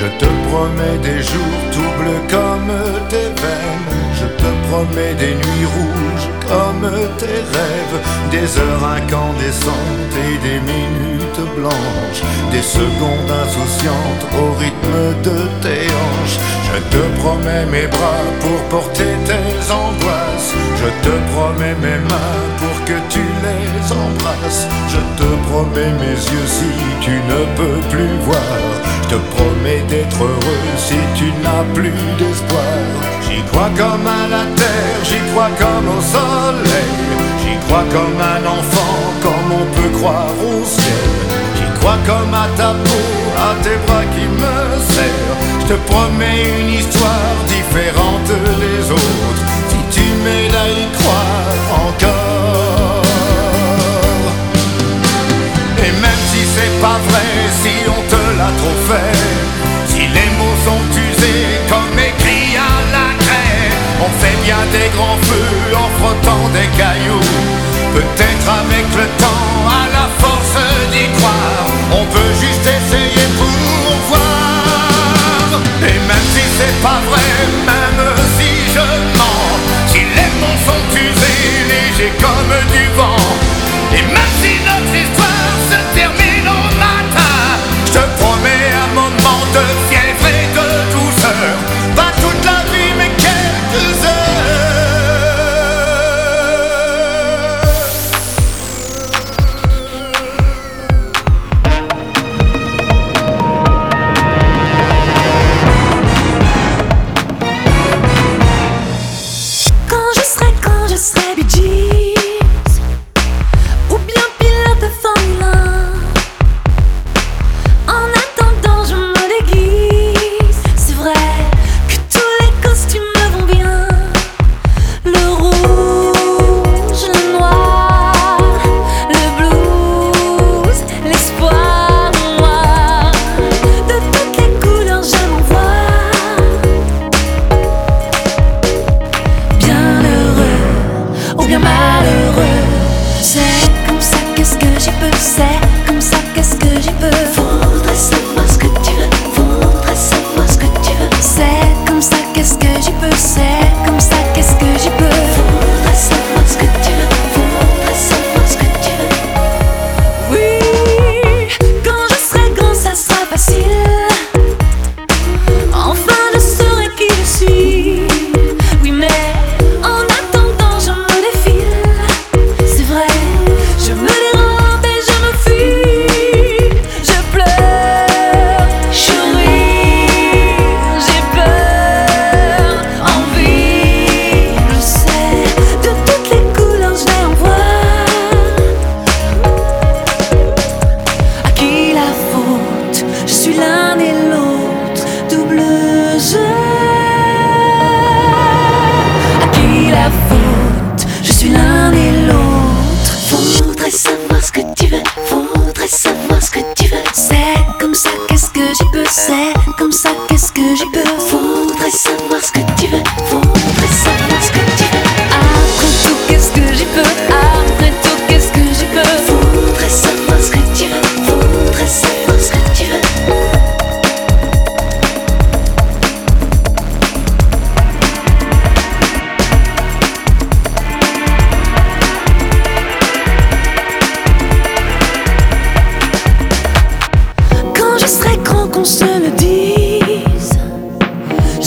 Je 0.00 0.04
te 0.04 0.26
promets 0.48 0.98
des 1.02 1.20
jours 1.24 1.60
tout 1.72 1.92
bleus 2.00 2.22
comme 2.30 2.72
tes 3.08 3.30
veines. 3.40 3.90
Je 4.14 4.26
te 4.26 4.48
promets 4.68 5.14
des 5.14 5.34
nuits 5.34 5.68
rouges 5.74 6.37
comme 6.48 6.90
tes 7.18 7.40
rêves. 7.54 7.98
Des 8.30 8.58
heures 8.58 8.84
incandescentes 8.84 10.14
et 10.26 10.36
des 10.46 10.60
minutes 10.60 11.44
blanches. 11.56 12.22
Des 12.50 12.62
secondes 12.62 13.30
insouciantes 13.44 14.24
au 14.40 14.52
rythme 14.58 14.98
de 15.22 15.38
tes 15.62 15.86
hanches. 16.00 16.38
Je 16.68 16.78
te 16.94 17.02
promets 17.20 17.66
mes 17.66 17.86
bras 17.86 18.24
pour 18.40 18.80
porter 18.80 19.14
tes 19.26 19.72
angoisses. 19.72 20.54
Je 20.80 20.88
te 21.04 21.14
promets 21.32 21.76
mes 21.86 22.00
mains 22.10 22.38
pour 22.58 22.84
que 22.84 22.98
tu 23.08 23.24
les 23.44 23.92
embrasses. 23.92 24.66
Je 24.88 25.00
te 25.20 25.28
promets 25.48 25.92
mes 26.02 26.18
yeux 26.32 26.46
si 26.46 26.70
tu 27.00 27.10
ne 27.10 27.40
peux 27.56 27.80
plus 27.90 28.16
voir. 28.24 28.42
Je 29.02 29.08
te 29.14 29.20
promets 29.34 29.82
d'être 29.88 30.22
heureux 30.22 30.64
si 30.76 30.98
tu 31.14 31.26
n'as 31.42 31.64
plus 31.74 31.92
d'espoir. 32.18 33.17
J'y 33.28 33.42
crois 33.42 33.70
comme 33.76 34.06
à 34.06 34.26
la 34.26 34.44
terre, 34.56 34.98
j'y 35.04 35.18
crois 35.30 35.50
comme 35.58 35.88
au 35.96 36.00
soleil. 36.00 36.92
J'y 37.42 37.56
crois 37.66 37.84
comme 37.92 38.20
un 38.20 38.42
enfant, 38.46 38.96
comme 39.22 39.52
on 39.60 39.66
peut 39.76 39.98
croire 39.98 40.32
au 40.40 40.64
ciel. 40.64 41.10
J'y 41.56 41.78
crois 41.78 41.98
comme 42.06 42.32
à 42.32 42.48
ta 42.56 42.72
peau, 42.72 43.04
à 43.36 43.54
tes 43.62 43.76
bras 43.86 44.04
qui 44.14 44.24
me 44.26 44.56
serrent. 44.92 45.38
Je 45.60 45.66
te 45.66 45.78
promets 45.90 46.42
une 46.60 46.70
histoire 46.80 47.34
différente 47.46 48.30
des 48.62 48.90
autres. 48.90 49.44
Si 49.68 49.78
tu 49.94 50.04
m'aides 50.24 50.54
à 50.54 50.68
y 50.70 50.86
croire 50.98 51.60
encore. 51.86 53.02
Et 55.84 55.92
même 56.00 56.22
si 56.32 56.40
c'est 56.54 56.80
pas 56.80 56.98
vrai, 57.08 57.28
si 57.62 57.74
on 57.88 58.02
te 58.08 58.38
l'a 58.38 58.50
trop 58.56 58.78
fait 58.88 59.68
si 59.98 60.06
les 60.06 60.30
mots 60.38 60.58
sont 60.68 60.84
usés 61.06 61.58
comme 61.68 61.98
on 64.08 64.44
bien 64.44 64.64
des 64.72 64.88
grands 64.96 65.18
feux 65.22 65.76
en 65.76 65.88
frottant 65.98 66.48
des 66.54 66.68
cailloux. 66.78 67.20
Peut-être 67.94 68.48
avec 68.62 68.86
le 68.96 69.06
temps, 69.20 69.52
à 69.68 69.84
la 69.96 70.08
force 70.18 70.56
d'y 70.92 71.06
croire, 71.18 71.66
on 71.92 72.04
peut 72.06 72.32
juste 72.40 72.66
essayer 72.66 73.26
pour 73.36 73.92
voir. 74.08 75.60
Et 75.82 75.98
même 76.08 76.26
si 76.32 76.42
c'est 76.56 76.80
pas 76.82 77.00
vrai, 77.08 77.28
même 77.66 78.02
si 78.38 78.48
je 78.74 78.86
mens, 79.18 79.58
si 79.88 79.98
les 79.98 80.30
mots 80.40 80.60
sont 80.68 80.84
usés, 80.96 81.44
légers 81.68 82.14
comme 82.18 82.54
du 82.72 82.84
vent, 82.96 83.24
et 83.92 84.02
même 84.02 84.34
si 84.40 84.52
notre 84.64 84.94
histoire 85.02 85.17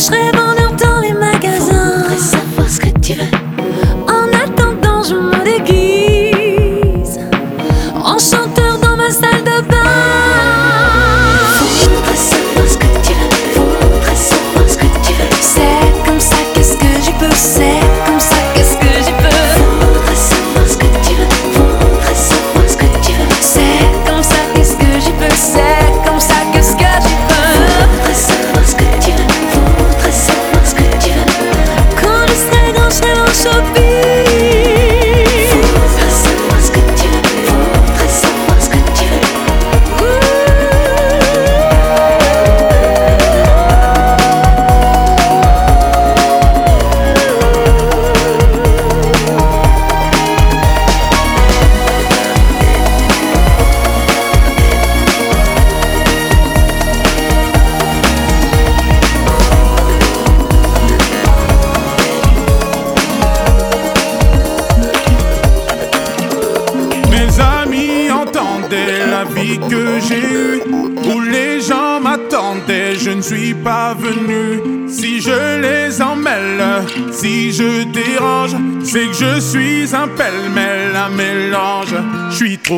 serai 0.01 0.40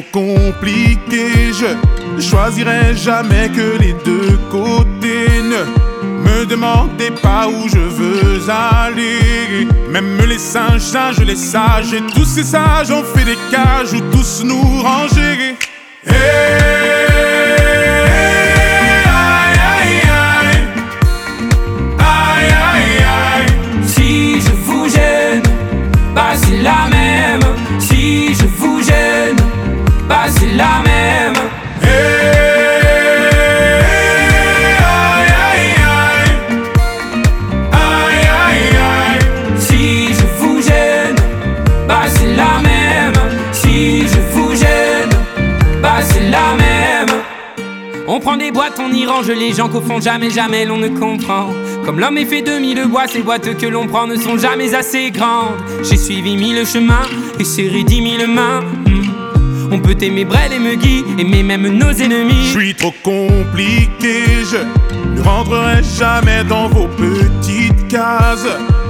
trop 0.02 0.04
compliqué. 0.12 1.52
Je 1.54 2.22
choisirai 2.22 2.96
jamais 2.96 3.50
que 3.50 3.78
les 3.80 3.94
deux 4.04 4.40
côtés. 4.50 5.28
Ne 5.44 5.64
me 6.26 6.46
demandez 6.46 7.12
pas 7.22 7.48
où 7.48 7.68
je 7.68 7.78
veux 7.78 8.42
aller. 8.50 9.68
Même 9.92 10.18
les 10.28 10.40
singes, 10.40 10.82
singes, 10.82 11.20
les 11.20 11.36
sages 11.36 11.94
et 11.94 12.02
tous 12.16 12.26
ces 12.26 12.44
sages 12.44 12.90
ont 12.92 13.04
fait 13.04 13.26
des 13.26 13.38
cages 13.52 13.94
où 13.94 14.02
tous 14.12 14.44
nous 14.44 14.82
ranger. 14.82 15.33
Les 49.44 49.54
gens 49.54 49.68
qu'au 49.68 49.82
fond 49.82 50.00
jamais, 50.00 50.30
jamais 50.30 50.66
l'on 50.66 50.78
ne 50.78 50.88
comprend. 50.88 51.50
Comme 51.86 52.00
l'homme 52.00 52.18
est 52.18 52.26
fait 52.26 52.42
de 52.42 52.60
mille 52.60 52.86
bois, 52.88 53.08
ces 53.08 53.22
boîtes 53.22 53.58
que 53.58 53.66
l'on 53.66 53.88
prend 53.88 54.08
ne 54.08 54.16
sont 54.16 54.38
jamais 54.38 54.74
assez 54.74 55.12
grandes. 55.12 55.58
J'ai 55.84 55.98
suivi 55.98 56.38
mille 56.38 56.66
chemins 56.66 57.08
et 57.40 57.44
serré 57.44 57.84
dix 57.84 58.02
mille 58.02 58.28
mains. 58.28 58.62
Hmm. 58.86 59.04
On 59.72 59.80
peut 59.80 59.98
aimer 60.02 60.24
Brel 60.24 60.54
et 60.54 60.60
Megui, 60.60 61.04
aimer 61.18 61.44
même 61.44 61.68
nos 61.68 61.92
ennemis. 61.92 62.46
Je 62.54 62.60
suis 62.60 62.76
trop 62.76 62.94
compliqué, 63.04 64.24
je 64.50 65.18
ne 65.18 65.22
rentrerai 65.22 65.82
jamais 65.84 66.44
dans 66.46 66.70
vos 66.70 66.88
petites 66.88 67.88
cases. 67.90 68.48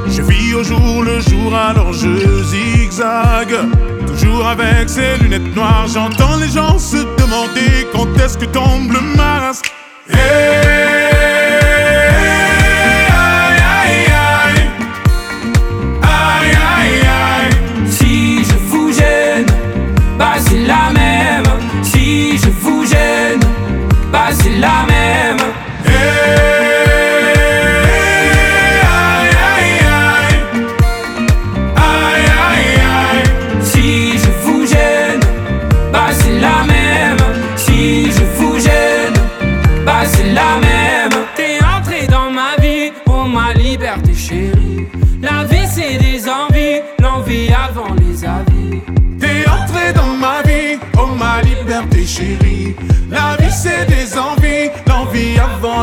Je 0.07 0.21
vis 0.21 0.53
au 0.53 0.63
jour 0.63 1.03
le 1.03 1.19
jour, 1.19 1.55
alors 1.55 1.93
je 1.93 2.43
zigzague. 2.43 3.55
Toujours 4.05 4.45
avec 4.45 4.87
ces 4.87 5.17
lunettes 5.19 5.55
noires, 5.55 5.87
j'entends 5.91 6.37
les 6.37 6.49
gens 6.49 6.77
se 6.77 6.97
demander 6.97 7.87
quand 7.91 8.07
est-ce 8.23 8.37
que 8.37 8.45
tombe 8.45 8.91
le 8.91 9.01
masque. 9.17 9.72
Aïe, 10.09 10.62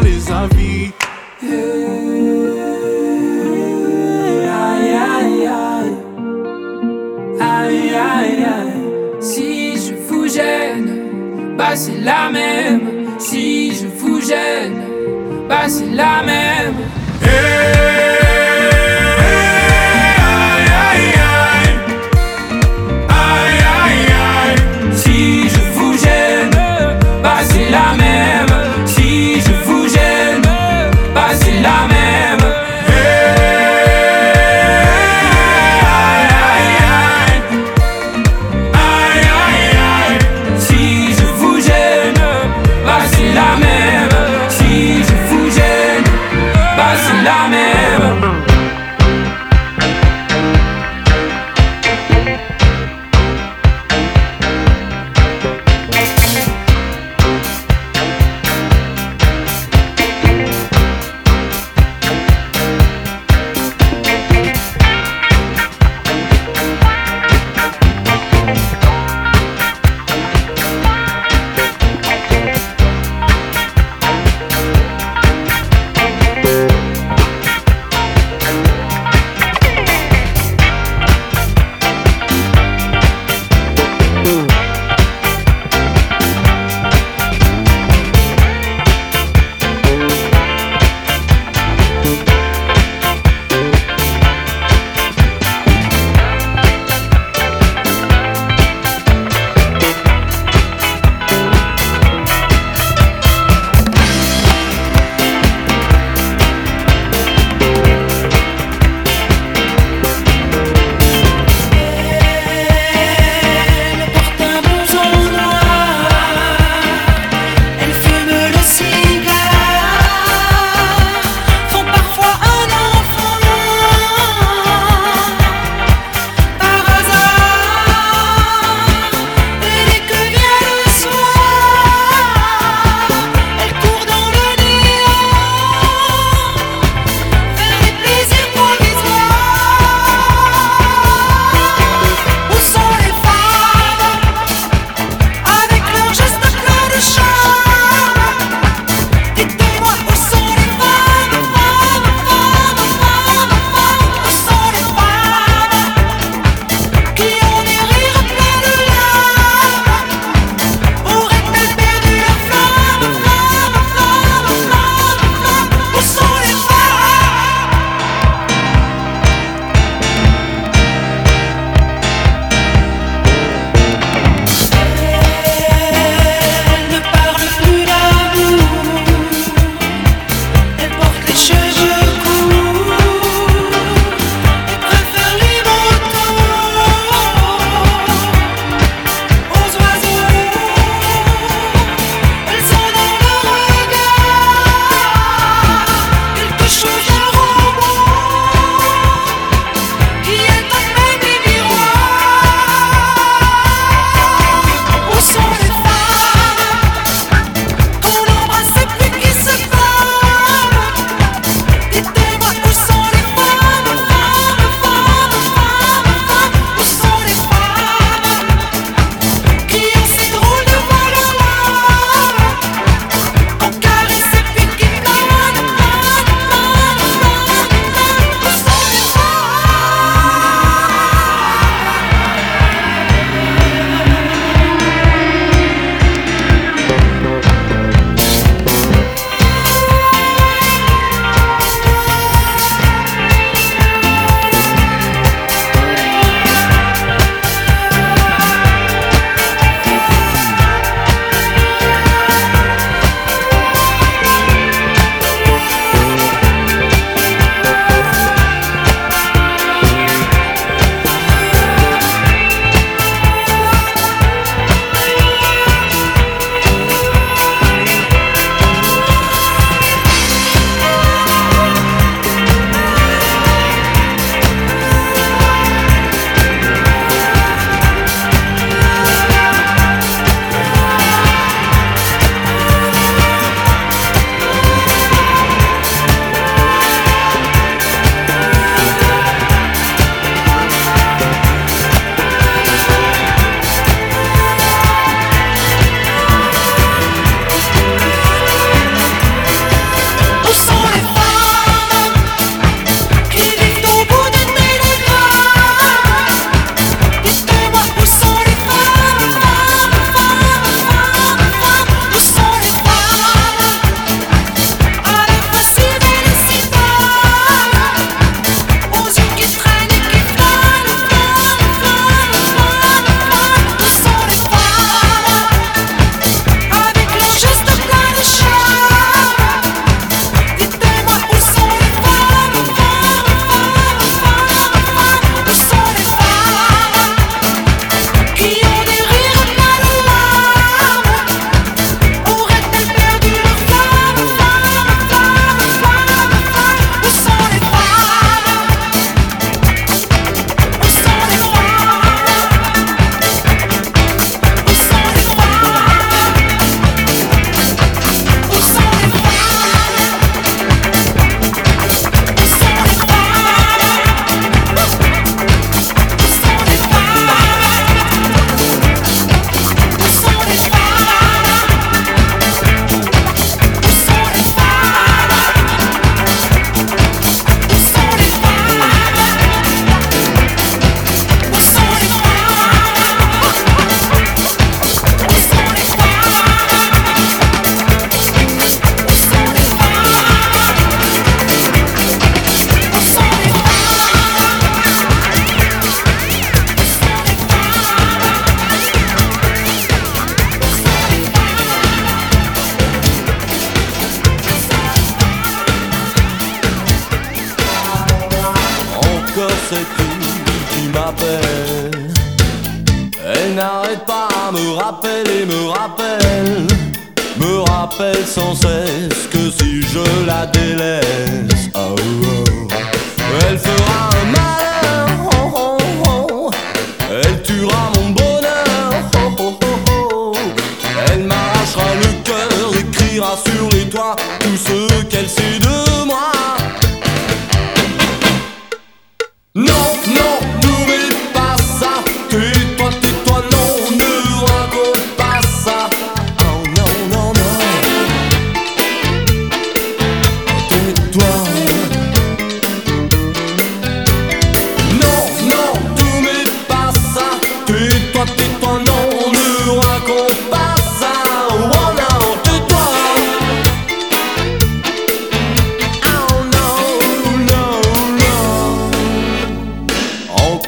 avant 0.01 0.09
les 0.09 0.31
avis. 0.31 0.93
Aïe 4.63 4.95
aïe 5.17 5.47
aïe, 5.47 5.95
aïe 7.41 7.95
aïe 7.95 8.45
aïe. 8.45 8.81
Si 9.21 9.77
je 9.77 9.95
vous 10.09 10.27
gêne, 10.29 11.57
bah 11.57 11.75
c'est 11.75 11.99
la 11.99 12.31
même. 12.31 12.81
Si 13.19 13.75
je 13.75 13.87
vous 13.87 14.21
gêne, 14.21 14.83
bah 15.49 15.69
c'est 15.69 15.91
la 15.91 16.23
même. 16.25 16.75
Aïe, 17.23 18.20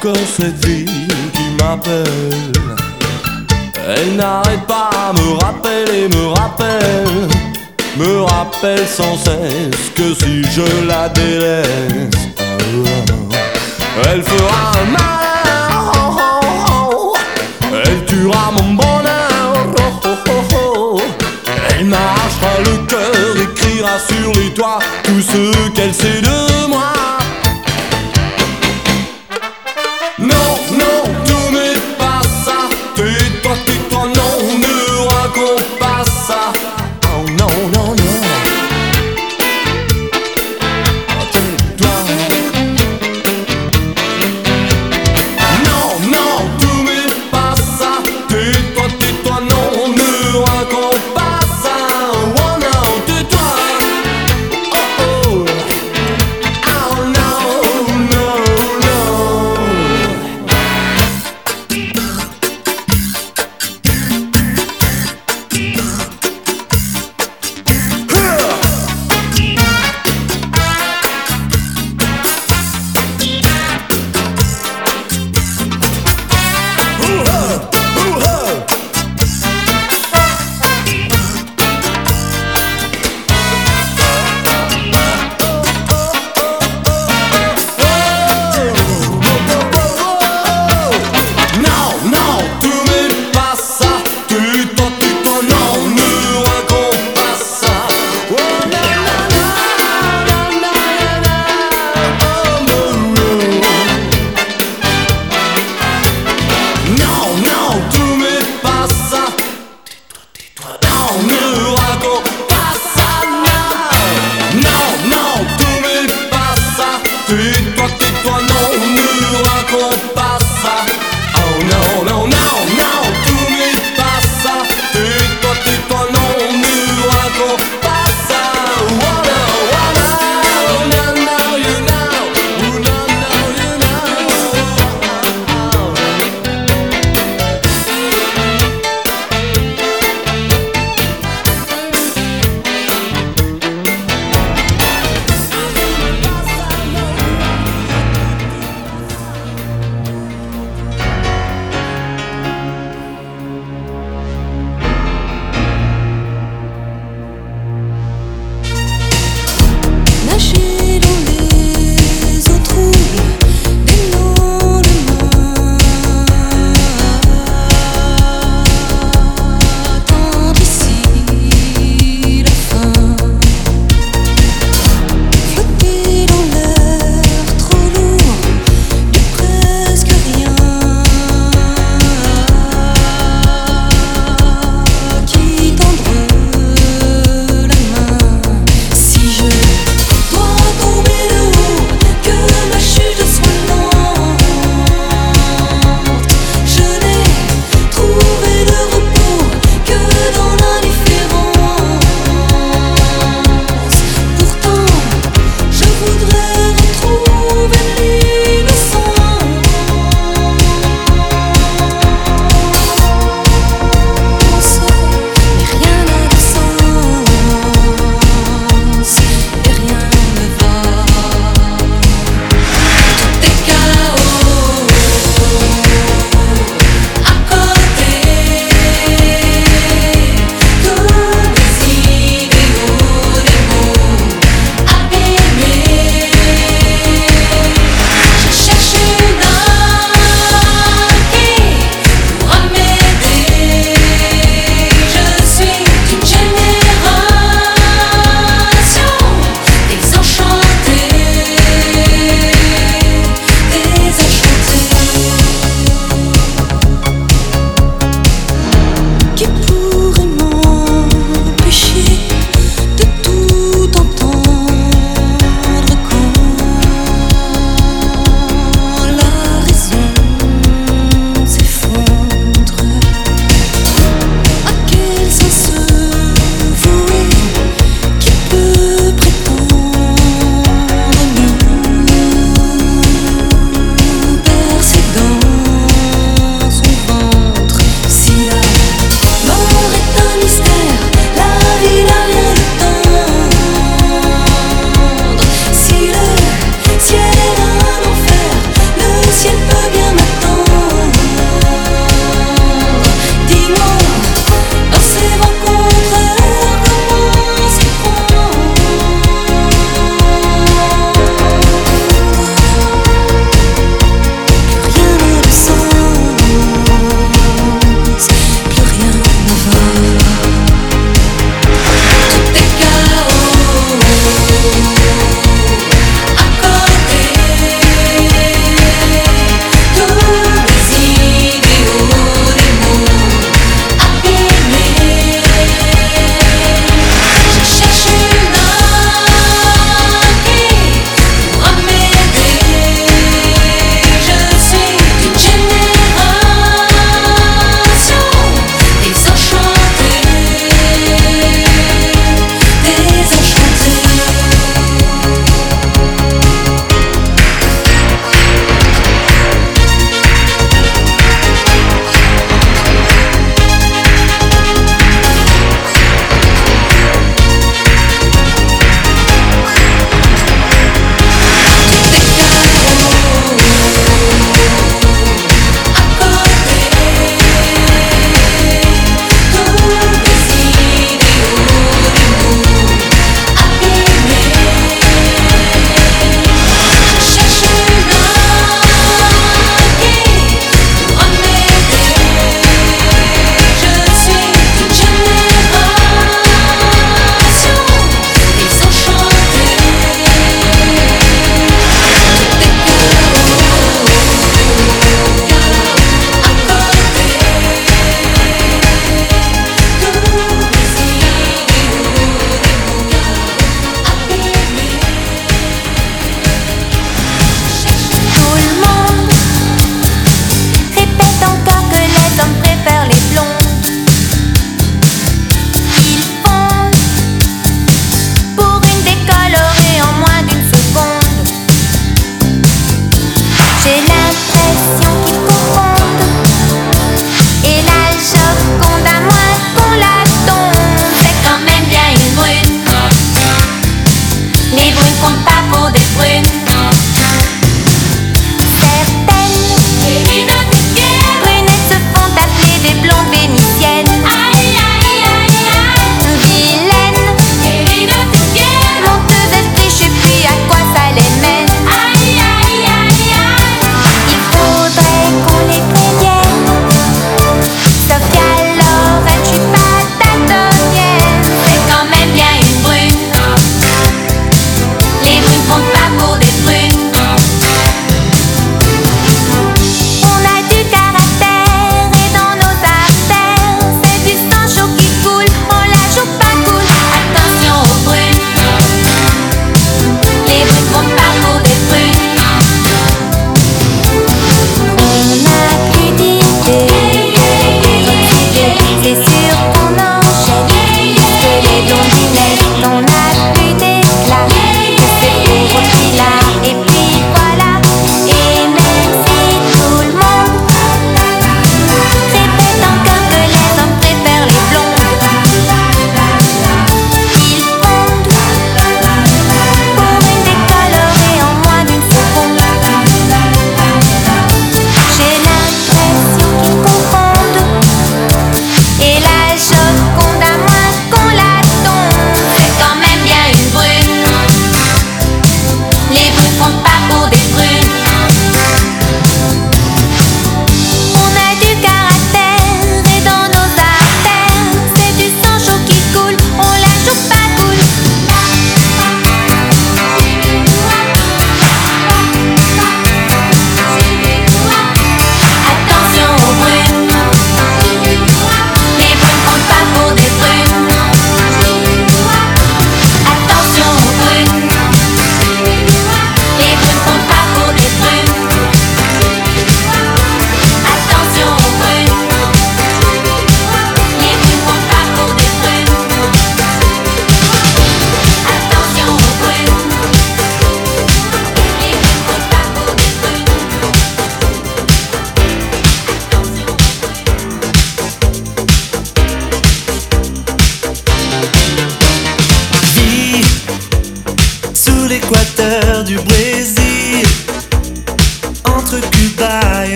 encore 0.00 0.16
cette 0.34 0.64
vie 0.64 0.86
qui 1.34 1.62
m'appelle. 1.62 2.52
Elle 3.86 4.16
n'arrête 4.16 4.66
pas, 4.66 4.88
à 5.08 5.12
me 5.12 5.32
rappeler, 5.34 6.08
me 6.08 6.28
rappelle, 6.28 7.28
me 7.98 8.22
rappelle 8.22 8.86
sans 8.86 9.16
cesse 9.18 9.90
que 9.94 10.14
si 10.14 10.42
je 10.52 10.86
la 10.86 11.08
délaisse, 11.10 12.16
elle 14.10 14.22
fera 14.22 14.72
un 14.80 14.86
malheur, 14.96 15.92
elle 17.84 18.04
tuera 18.06 18.52
mon 18.52 18.72
bonheur, 18.74 19.66
elle 21.78 21.86
m'arrachera 21.86 22.52
le 22.64 22.86
cœur, 22.86 23.36
écrira 23.36 23.98
sur 23.98 24.32
les 24.40 24.50
toits 24.54 24.78
tout 25.04 25.20
ce 25.20 25.68
qu'elle 25.70 25.92
sait 25.92 26.22
de 26.22 26.68
moi. 26.68 27.19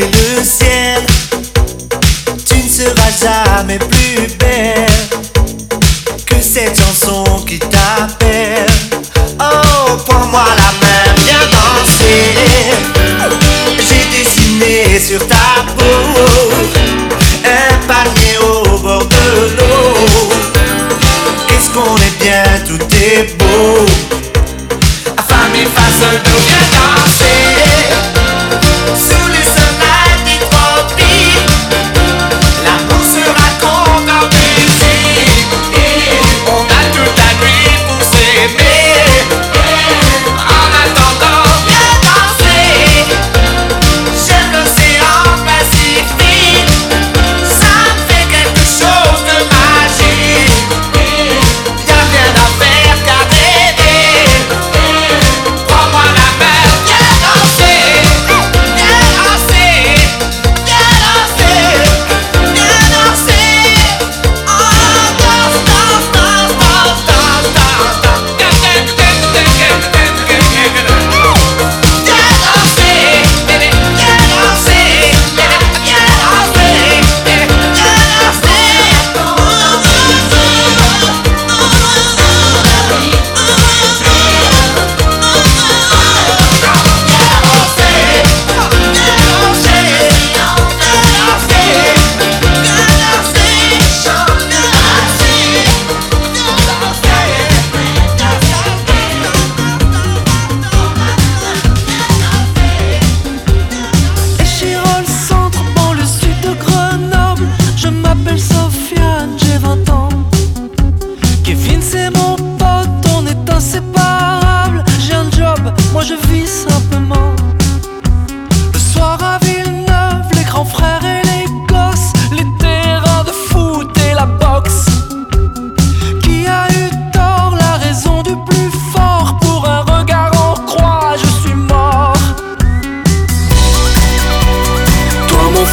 le 0.00 0.44
ciel. 0.44 1.06
Tu 2.44 2.56
ne 2.56 2.68
seras 2.68 3.10
jamais 3.20 3.78
plus 3.78 4.28
belle 4.38 4.86
que 6.26 6.34
cette 6.40 6.78
chanson 6.78 7.24
qui 7.46 7.58
t'appelle. 7.58 8.66
Oh, 9.40 9.96
prends-moi 10.06 10.44
la 10.56 10.86
main, 10.86 11.14
viens 11.24 11.48
danser. 11.50 12.34
J'ai 13.78 14.18
dessiné 14.18 15.00
sur 15.00 15.26
ta 15.26 15.64
peau 15.76 16.52
un 17.44 17.86
palmier 17.86 18.38
au 18.42 18.78
bord 18.78 19.06
de 19.06 19.56
l'eau. 19.56 20.30
Qu'est-ce 21.48 21.70
qu'on 21.70 21.96
est 21.96 22.22
bien, 22.22 22.44
tout 22.66 22.84
est 22.94 23.34
beau. 23.38 23.86
Affamé 25.16 25.66
face 25.74 26.02
à 26.02 26.45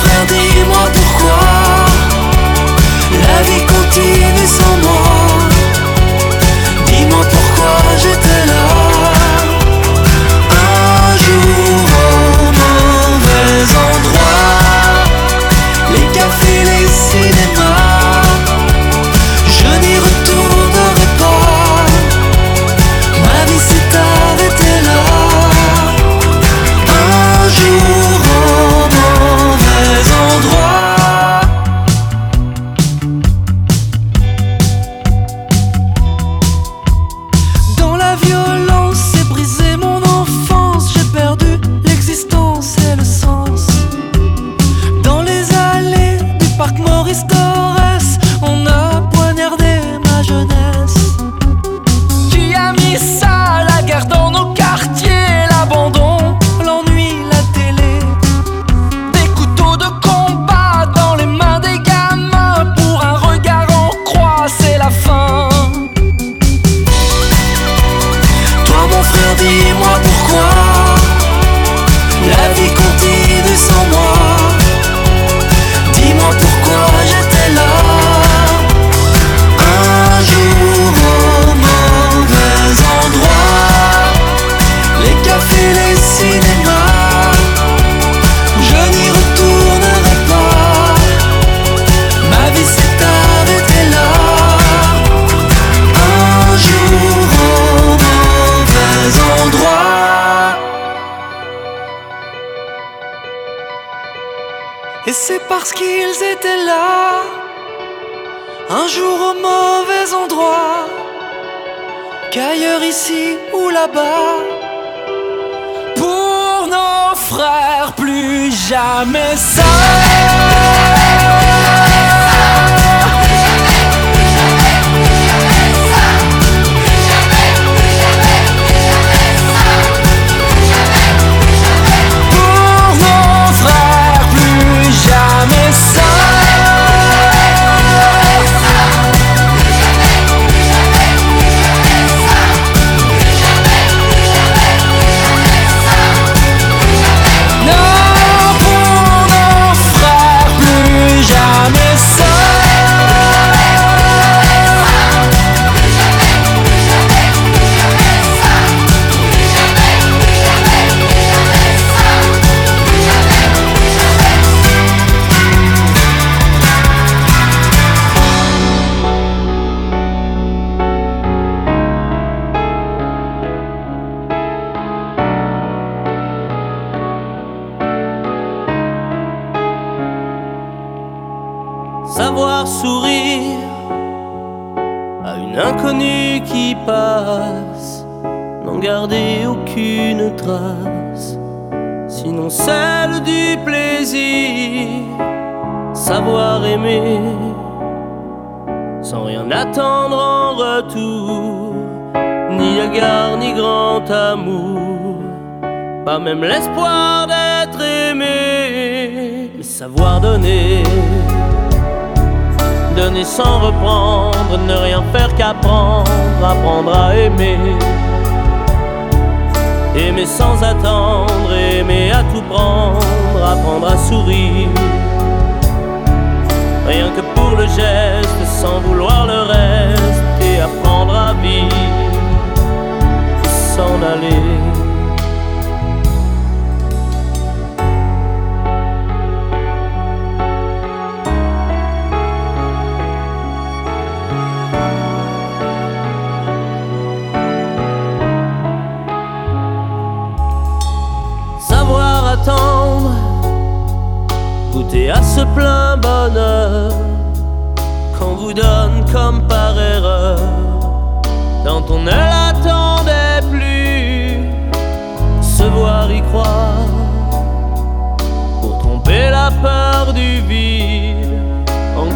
feels 0.02 0.32
like 0.32 0.43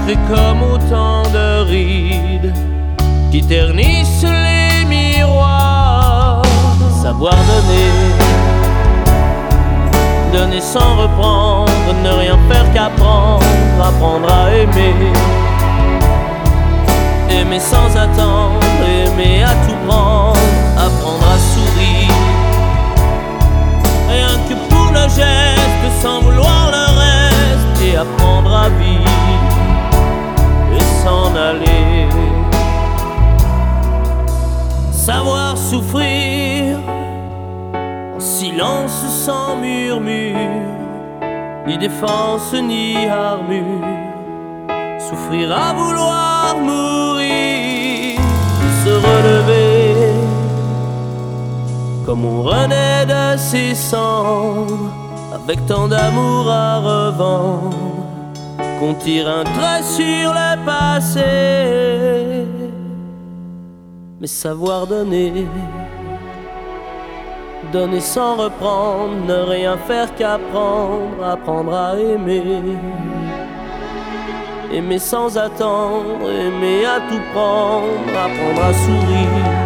ancré 0.07 0.17
comme 0.27 0.63
autant 0.63 1.23
de 1.31 1.69
rides 1.69 2.53
qui 3.31 3.41
ternissent 3.43 4.23
les 4.23 4.85
miroirs, 4.85 6.43
savoir 7.01 7.33
donner 7.33 7.91
donner 10.33 10.61
sans 10.61 10.95
reprendre, 10.97 11.71
ne 12.03 12.09
rien 12.09 12.37
faire 12.49 12.71
qu'apprendre, 12.73 13.43
apprendre 13.81 14.31
à 14.31 14.51
aimer. 14.51 14.93
Aimer 17.29 17.59
sans 17.59 17.95
attendre, 17.95 18.59
aimer 18.87 19.43
à 19.43 19.53
tout 19.65 19.75
prendre, 19.87 20.37
apprendre 20.77 21.25
à 21.33 21.37
sourire. 21.37 22.13
Rien 24.09 24.37
que 24.47 24.55
pour 24.69 24.91
le 24.91 25.03
geste, 25.09 26.01
sans 26.01 26.21
vouloir 26.21 26.71
le 26.71 26.85
reste, 26.99 27.81
et 27.83 27.95
apprendre 27.95 28.53
à 28.53 28.69
vivre 28.69 29.07
et 29.07 29.16
s'en 31.07 31.35
aller. 31.35 32.07
Savoir 34.91 35.57
souffrir 35.57 36.79
en 38.15 38.19
silence 38.19 38.99
sans 39.25 39.55
murmure, 39.55 40.67
ni 41.67 41.77
défense 41.77 42.53
ni 42.71 43.07
armure. 43.07 43.95
Souffrir 45.07 45.47
à 45.65 45.69
vouloir 45.79 46.55
mourir, 46.69 48.19
se 48.83 48.93
relever, 49.07 50.13
comme 52.05 52.23
on 52.25 52.41
renaît 52.51 53.05
de 53.05 53.37
ses 53.37 53.73
cendres, 53.75 54.91
avec 55.37 55.65
tant 55.65 55.87
d'amour 55.87 56.43
à 56.49 56.79
revendre, 56.91 57.86
qu'on 58.79 58.93
tire 58.93 59.27
un 59.27 59.43
trait 59.43 59.83
sur 59.83 60.33
le 60.33 60.65
passé, 60.65 62.45
mais 64.19 64.27
savoir 64.27 64.87
donner 64.87 65.47
donner 67.71 67.99
sans 67.99 68.35
reprendre, 68.35 69.13
ne 69.27 69.33
rien 69.33 69.77
faire 69.77 70.13
qu'apprendre, 70.15 71.23
apprendre 71.23 71.73
à 71.73 71.99
aimer. 71.99 72.61
Aimer 74.71 74.99
sans 74.99 75.37
attendre, 75.37 76.29
aimer 76.29 76.85
à 76.85 76.99
tout 77.09 77.21
prendre, 77.33 78.09
apprendre 78.09 78.63
à 78.63 78.73
sourire. 78.73 79.57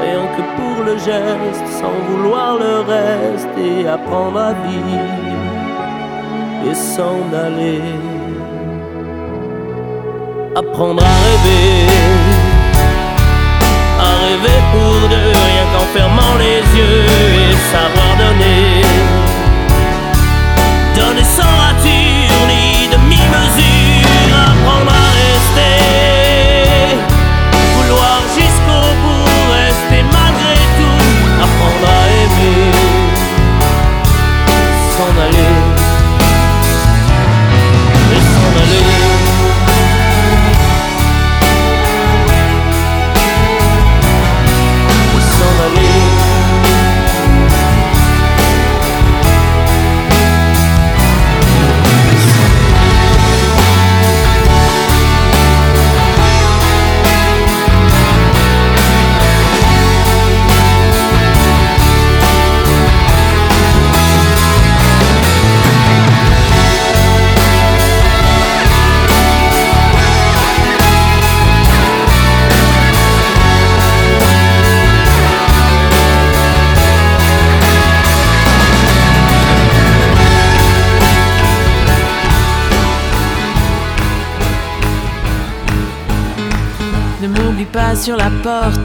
Rien 0.00 0.22
que 0.36 0.42
pour 0.56 0.84
le 0.84 0.96
geste, 0.96 1.66
sans 1.80 1.92
vouloir 2.08 2.58
le 2.58 2.80
reste, 2.80 3.48
et 3.58 3.86
apprendre 3.86 4.38
à 4.38 4.52
vivre 4.52 5.29
et 6.68 6.74
s'en 6.74 7.20
aller. 7.46 7.82
Apprendre 10.56 11.02
à 11.02 11.16
rêver 11.24 12.40
à 14.00 14.12
rêver 14.24 14.60
pour 14.72 15.08
deux, 15.08 15.32
rien 15.48 15.64
qu'en 15.72 15.86
fermant 15.96 16.34
les 16.38 16.60
yeux 16.78 17.04
et 17.50 17.54
savoir 17.72 18.10
donner. 18.22 18.82
Donner 20.96 21.24
sans 21.36 21.54
rature 21.64 22.42
ni 22.52 22.88
demi-mesure, 22.94 24.34
apprendre 24.50 24.89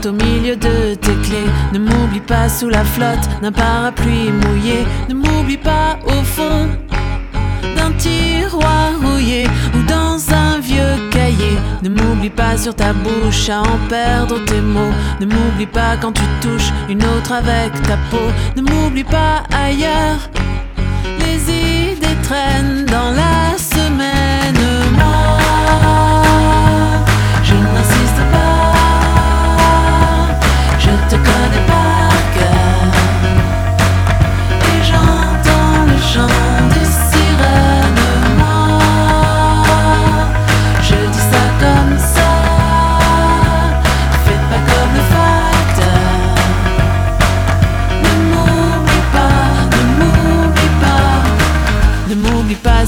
au 0.06 0.12
milieu 0.12 0.56
de 0.56 0.94
tes 0.96 1.16
clés. 1.24 1.50
Ne 1.74 1.80
m'oublie 1.80 2.20
pas 2.20 2.50
sous 2.50 2.70
la 2.70 2.84
flotte 2.84 3.28
d'un 3.42 3.52
parapluie 3.52 4.32
mouillé. 4.32 4.86
Ne 5.10 5.16
m'oublie 5.16 5.58
pas 5.58 5.98
au 6.06 6.24
fond 6.24 6.68
d'un 7.76 7.92
tiroir 7.98 8.92
rouillé 9.02 9.48
ou 9.74 9.82
dans 9.88 10.18
un 10.34 10.60
vieux 10.60 10.96
cahier. 11.12 11.58
Ne 11.82 11.90
m'oublie 11.90 12.30
pas 12.30 12.58
sur 12.58 12.76
ta 12.76 12.94
bouche 12.94 13.50
à 13.50 13.62
en 13.62 13.78
perdre 13.90 14.44
tes 14.46 14.62
mots. 14.62 14.94
Ne 15.20 15.26
m'oublie 15.26 15.68
pas 15.68 15.98
quand 16.00 16.12
tu 16.12 16.24
touches 16.42 16.72
une 16.88 17.04
autre 17.04 17.32
avec 17.32 17.74
ta 17.84 17.98
peau. 18.12 18.28
Ne 18.56 18.62
m'oublie 18.62 19.04
pas 19.04 19.44
ailleurs. 19.52 20.30
Les 21.20 21.94
idées 21.94 22.22
traînent 22.24 22.86
dans 22.86 23.12
la 23.12 23.58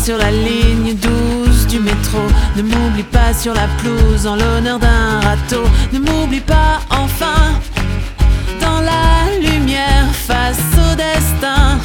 sur 0.07 0.17
la 0.17 0.31
ligne 0.31 0.95
12 0.95 1.67
du 1.67 1.79
métro. 1.81 2.19
Ne 2.55 2.61
m'oublie 2.61 3.03
pas 3.03 3.33
sur 3.33 3.53
la 3.53 3.67
pelouse 3.77 4.25
en 4.25 4.37
l'honneur 4.37 4.79
d'un 4.79 5.19
râteau. 5.19 5.63
Ne 5.91 5.99
m'oublie 5.99 6.39
pas 6.39 6.79
enfin 6.89 7.59
dans 8.61 8.79
la 8.79 9.37
lumière 9.45 10.07
face 10.13 10.71
au 10.77 10.95
destin. 10.95 11.77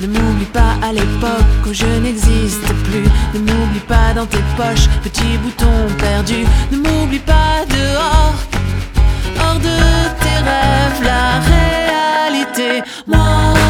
Ne 0.00 0.06
m'oublie 0.06 0.52
pas 0.52 0.74
à 0.88 0.92
l'époque 0.92 1.66
où 1.68 1.72
je 1.72 1.90
n'existe 2.04 2.72
plus. 2.84 3.08
Ne 3.34 3.40
m'oublie 3.40 3.86
pas 3.88 4.14
dans 4.14 4.26
tes 4.26 4.44
poches, 4.56 4.86
petit 5.02 5.36
bouton 5.42 5.74
perdu. 5.98 6.44
Ne 6.70 6.76
m'oublie 6.76 7.24
pas 7.34 7.54
dehors, 7.68 8.36
hors 9.40 9.58
de 9.68 9.78
tes 10.22 10.38
rêves, 10.48 11.02
la 11.02 11.40
réalité. 11.50 12.88
Moi, 13.08 13.61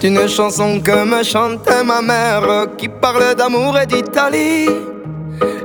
C'est 0.00 0.08
une 0.08 0.28
chanson 0.28 0.80
que 0.80 1.04
me 1.04 1.22
chantait 1.22 1.84
ma 1.84 2.00
mère 2.00 2.68
qui 2.78 2.88
parle 2.88 3.34
d'amour 3.34 3.78
et 3.78 3.84
d'Italie. 3.84 4.66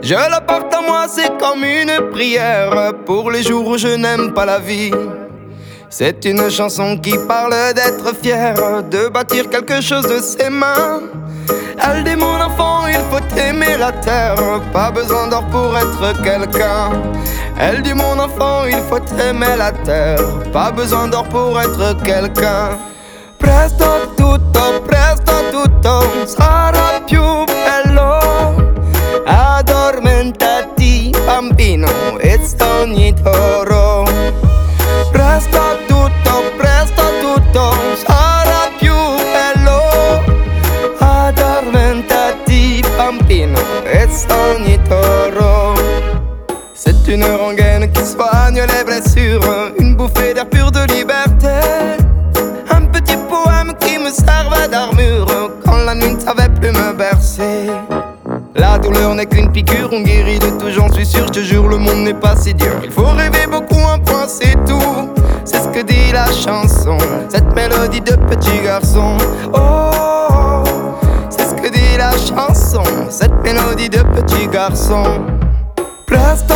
Je 0.01 0.13
la 0.13 0.41
porte 0.41 0.73
à 0.73 0.81
moi, 0.81 1.05
c'est 1.07 1.37
comme 1.37 1.63
une 1.63 2.11
prière 2.11 2.95
pour 3.05 3.31
les 3.31 3.43
jours 3.43 3.65
où 3.65 3.77
je 3.77 3.87
n'aime 3.87 4.33
pas 4.33 4.45
la 4.45 4.59
vie. 4.59 4.91
C'est 5.89 6.25
une 6.25 6.49
chanson 6.49 6.97
qui 6.97 7.13
parle 7.29 7.73
d'être 7.75 8.13
fier, 8.21 8.55
de 8.91 9.07
bâtir 9.07 9.49
quelque 9.49 9.79
chose 9.79 10.05
de 10.05 10.19
ses 10.19 10.49
mains. 10.49 10.99
Elle 11.81 12.03
dit 12.03 12.17
mon 12.17 12.35
enfant, 12.35 12.87
il 12.87 12.99
faut 13.09 13.39
aimer 13.39 13.77
la 13.79 13.93
terre, 13.93 14.35
pas 14.73 14.91
besoin 14.91 15.27
d'or 15.27 15.45
pour 15.45 15.77
être 15.77 16.21
quelqu'un. 16.23 16.91
Elle 17.57 17.81
dit 17.83 17.93
mon 17.93 18.19
enfant, 18.19 18.65
il 18.67 18.81
faut 18.89 18.99
aimer 19.17 19.55
la 19.57 19.71
terre, 19.71 20.19
pas 20.51 20.71
besoin 20.71 21.07
d'or 21.07 21.23
pour 21.29 21.57
être 21.61 22.03
quelqu'un. 22.03 22.77
Sarà 26.25 27.01
più 27.05 27.21
bello. 27.45 28.73
Addormentati 29.25 31.11
bambino 31.25 32.17
e 32.17 32.39
ogni 32.81 33.13
toro. 33.21 33.74
N'est 59.25 59.37
qu'une 59.37 59.51
piqûre, 59.51 59.89
on 59.91 60.01
guérit 60.01 60.37
de 60.37 60.49
tout, 60.59 60.69
j'en 60.69 60.91
suis 60.91 61.05
sûr, 61.05 61.25
je 61.27 61.31
te 61.31 61.39
jure, 61.39 61.67
le 61.67 61.77
monde 61.77 62.03
n'est 62.03 62.13
pas 62.13 62.35
si 62.35 62.53
dur. 62.53 62.73
Il 62.83 62.91
faut 62.91 63.05
rêver 63.05 63.47
beaucoup, 63.49 63.79
un 63.79 63.97
point, 63.97 64.27
c'est 64.27 64.53
tout. 64.65 65.09
C'est 65.43 65.63
ce 65.63 65.67
que 65.69 65.81
dit 65.81 66.11
la 66.13 66.27
chanson, 66.27 66.97
cette 67.27 67.55
mélodie 67.55 68.01
de 68.01 68.15
petit 68.15 68.61
garçon. 68.63 69.17
Oh, 69.51 70.63
c'est 71.29 71.49
ce 71.49 71.55
que 71.55 71.69
dit 71.69 71.97
la 71.97 72.11
chanson, 72.11 72.83
cette 73.09 73.33
mélodie 73.43 73.89
de 73.89 74.03
petit 74.03 74.47
garçon. 74.47 75.03
Presto 76.05 76.53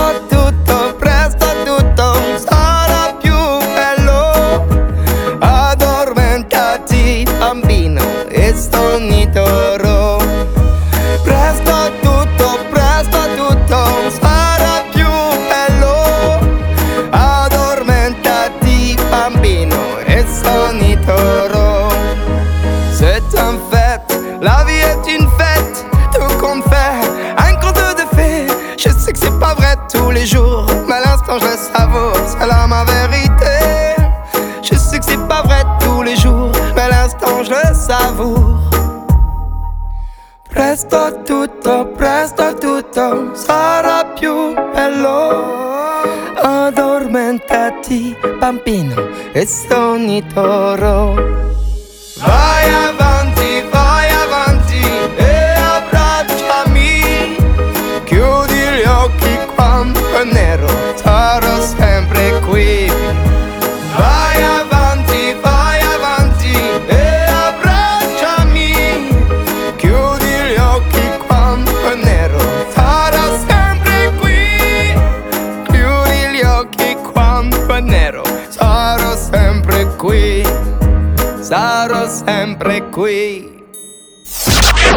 bambino 48.39 48.95
e 49.33 49.45
Toro. 50.33 51.13
Vai 52.17 52.73
avanti. 52.73 53.18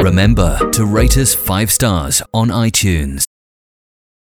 Remember 0.02 0.58
to 0.72 0.84
rate 0.84 1.16
us 1.16 1.34
five 1.34 1.70
stars 1.70 2.20
on 2.34 2.48
iTunes. 2.48 3.31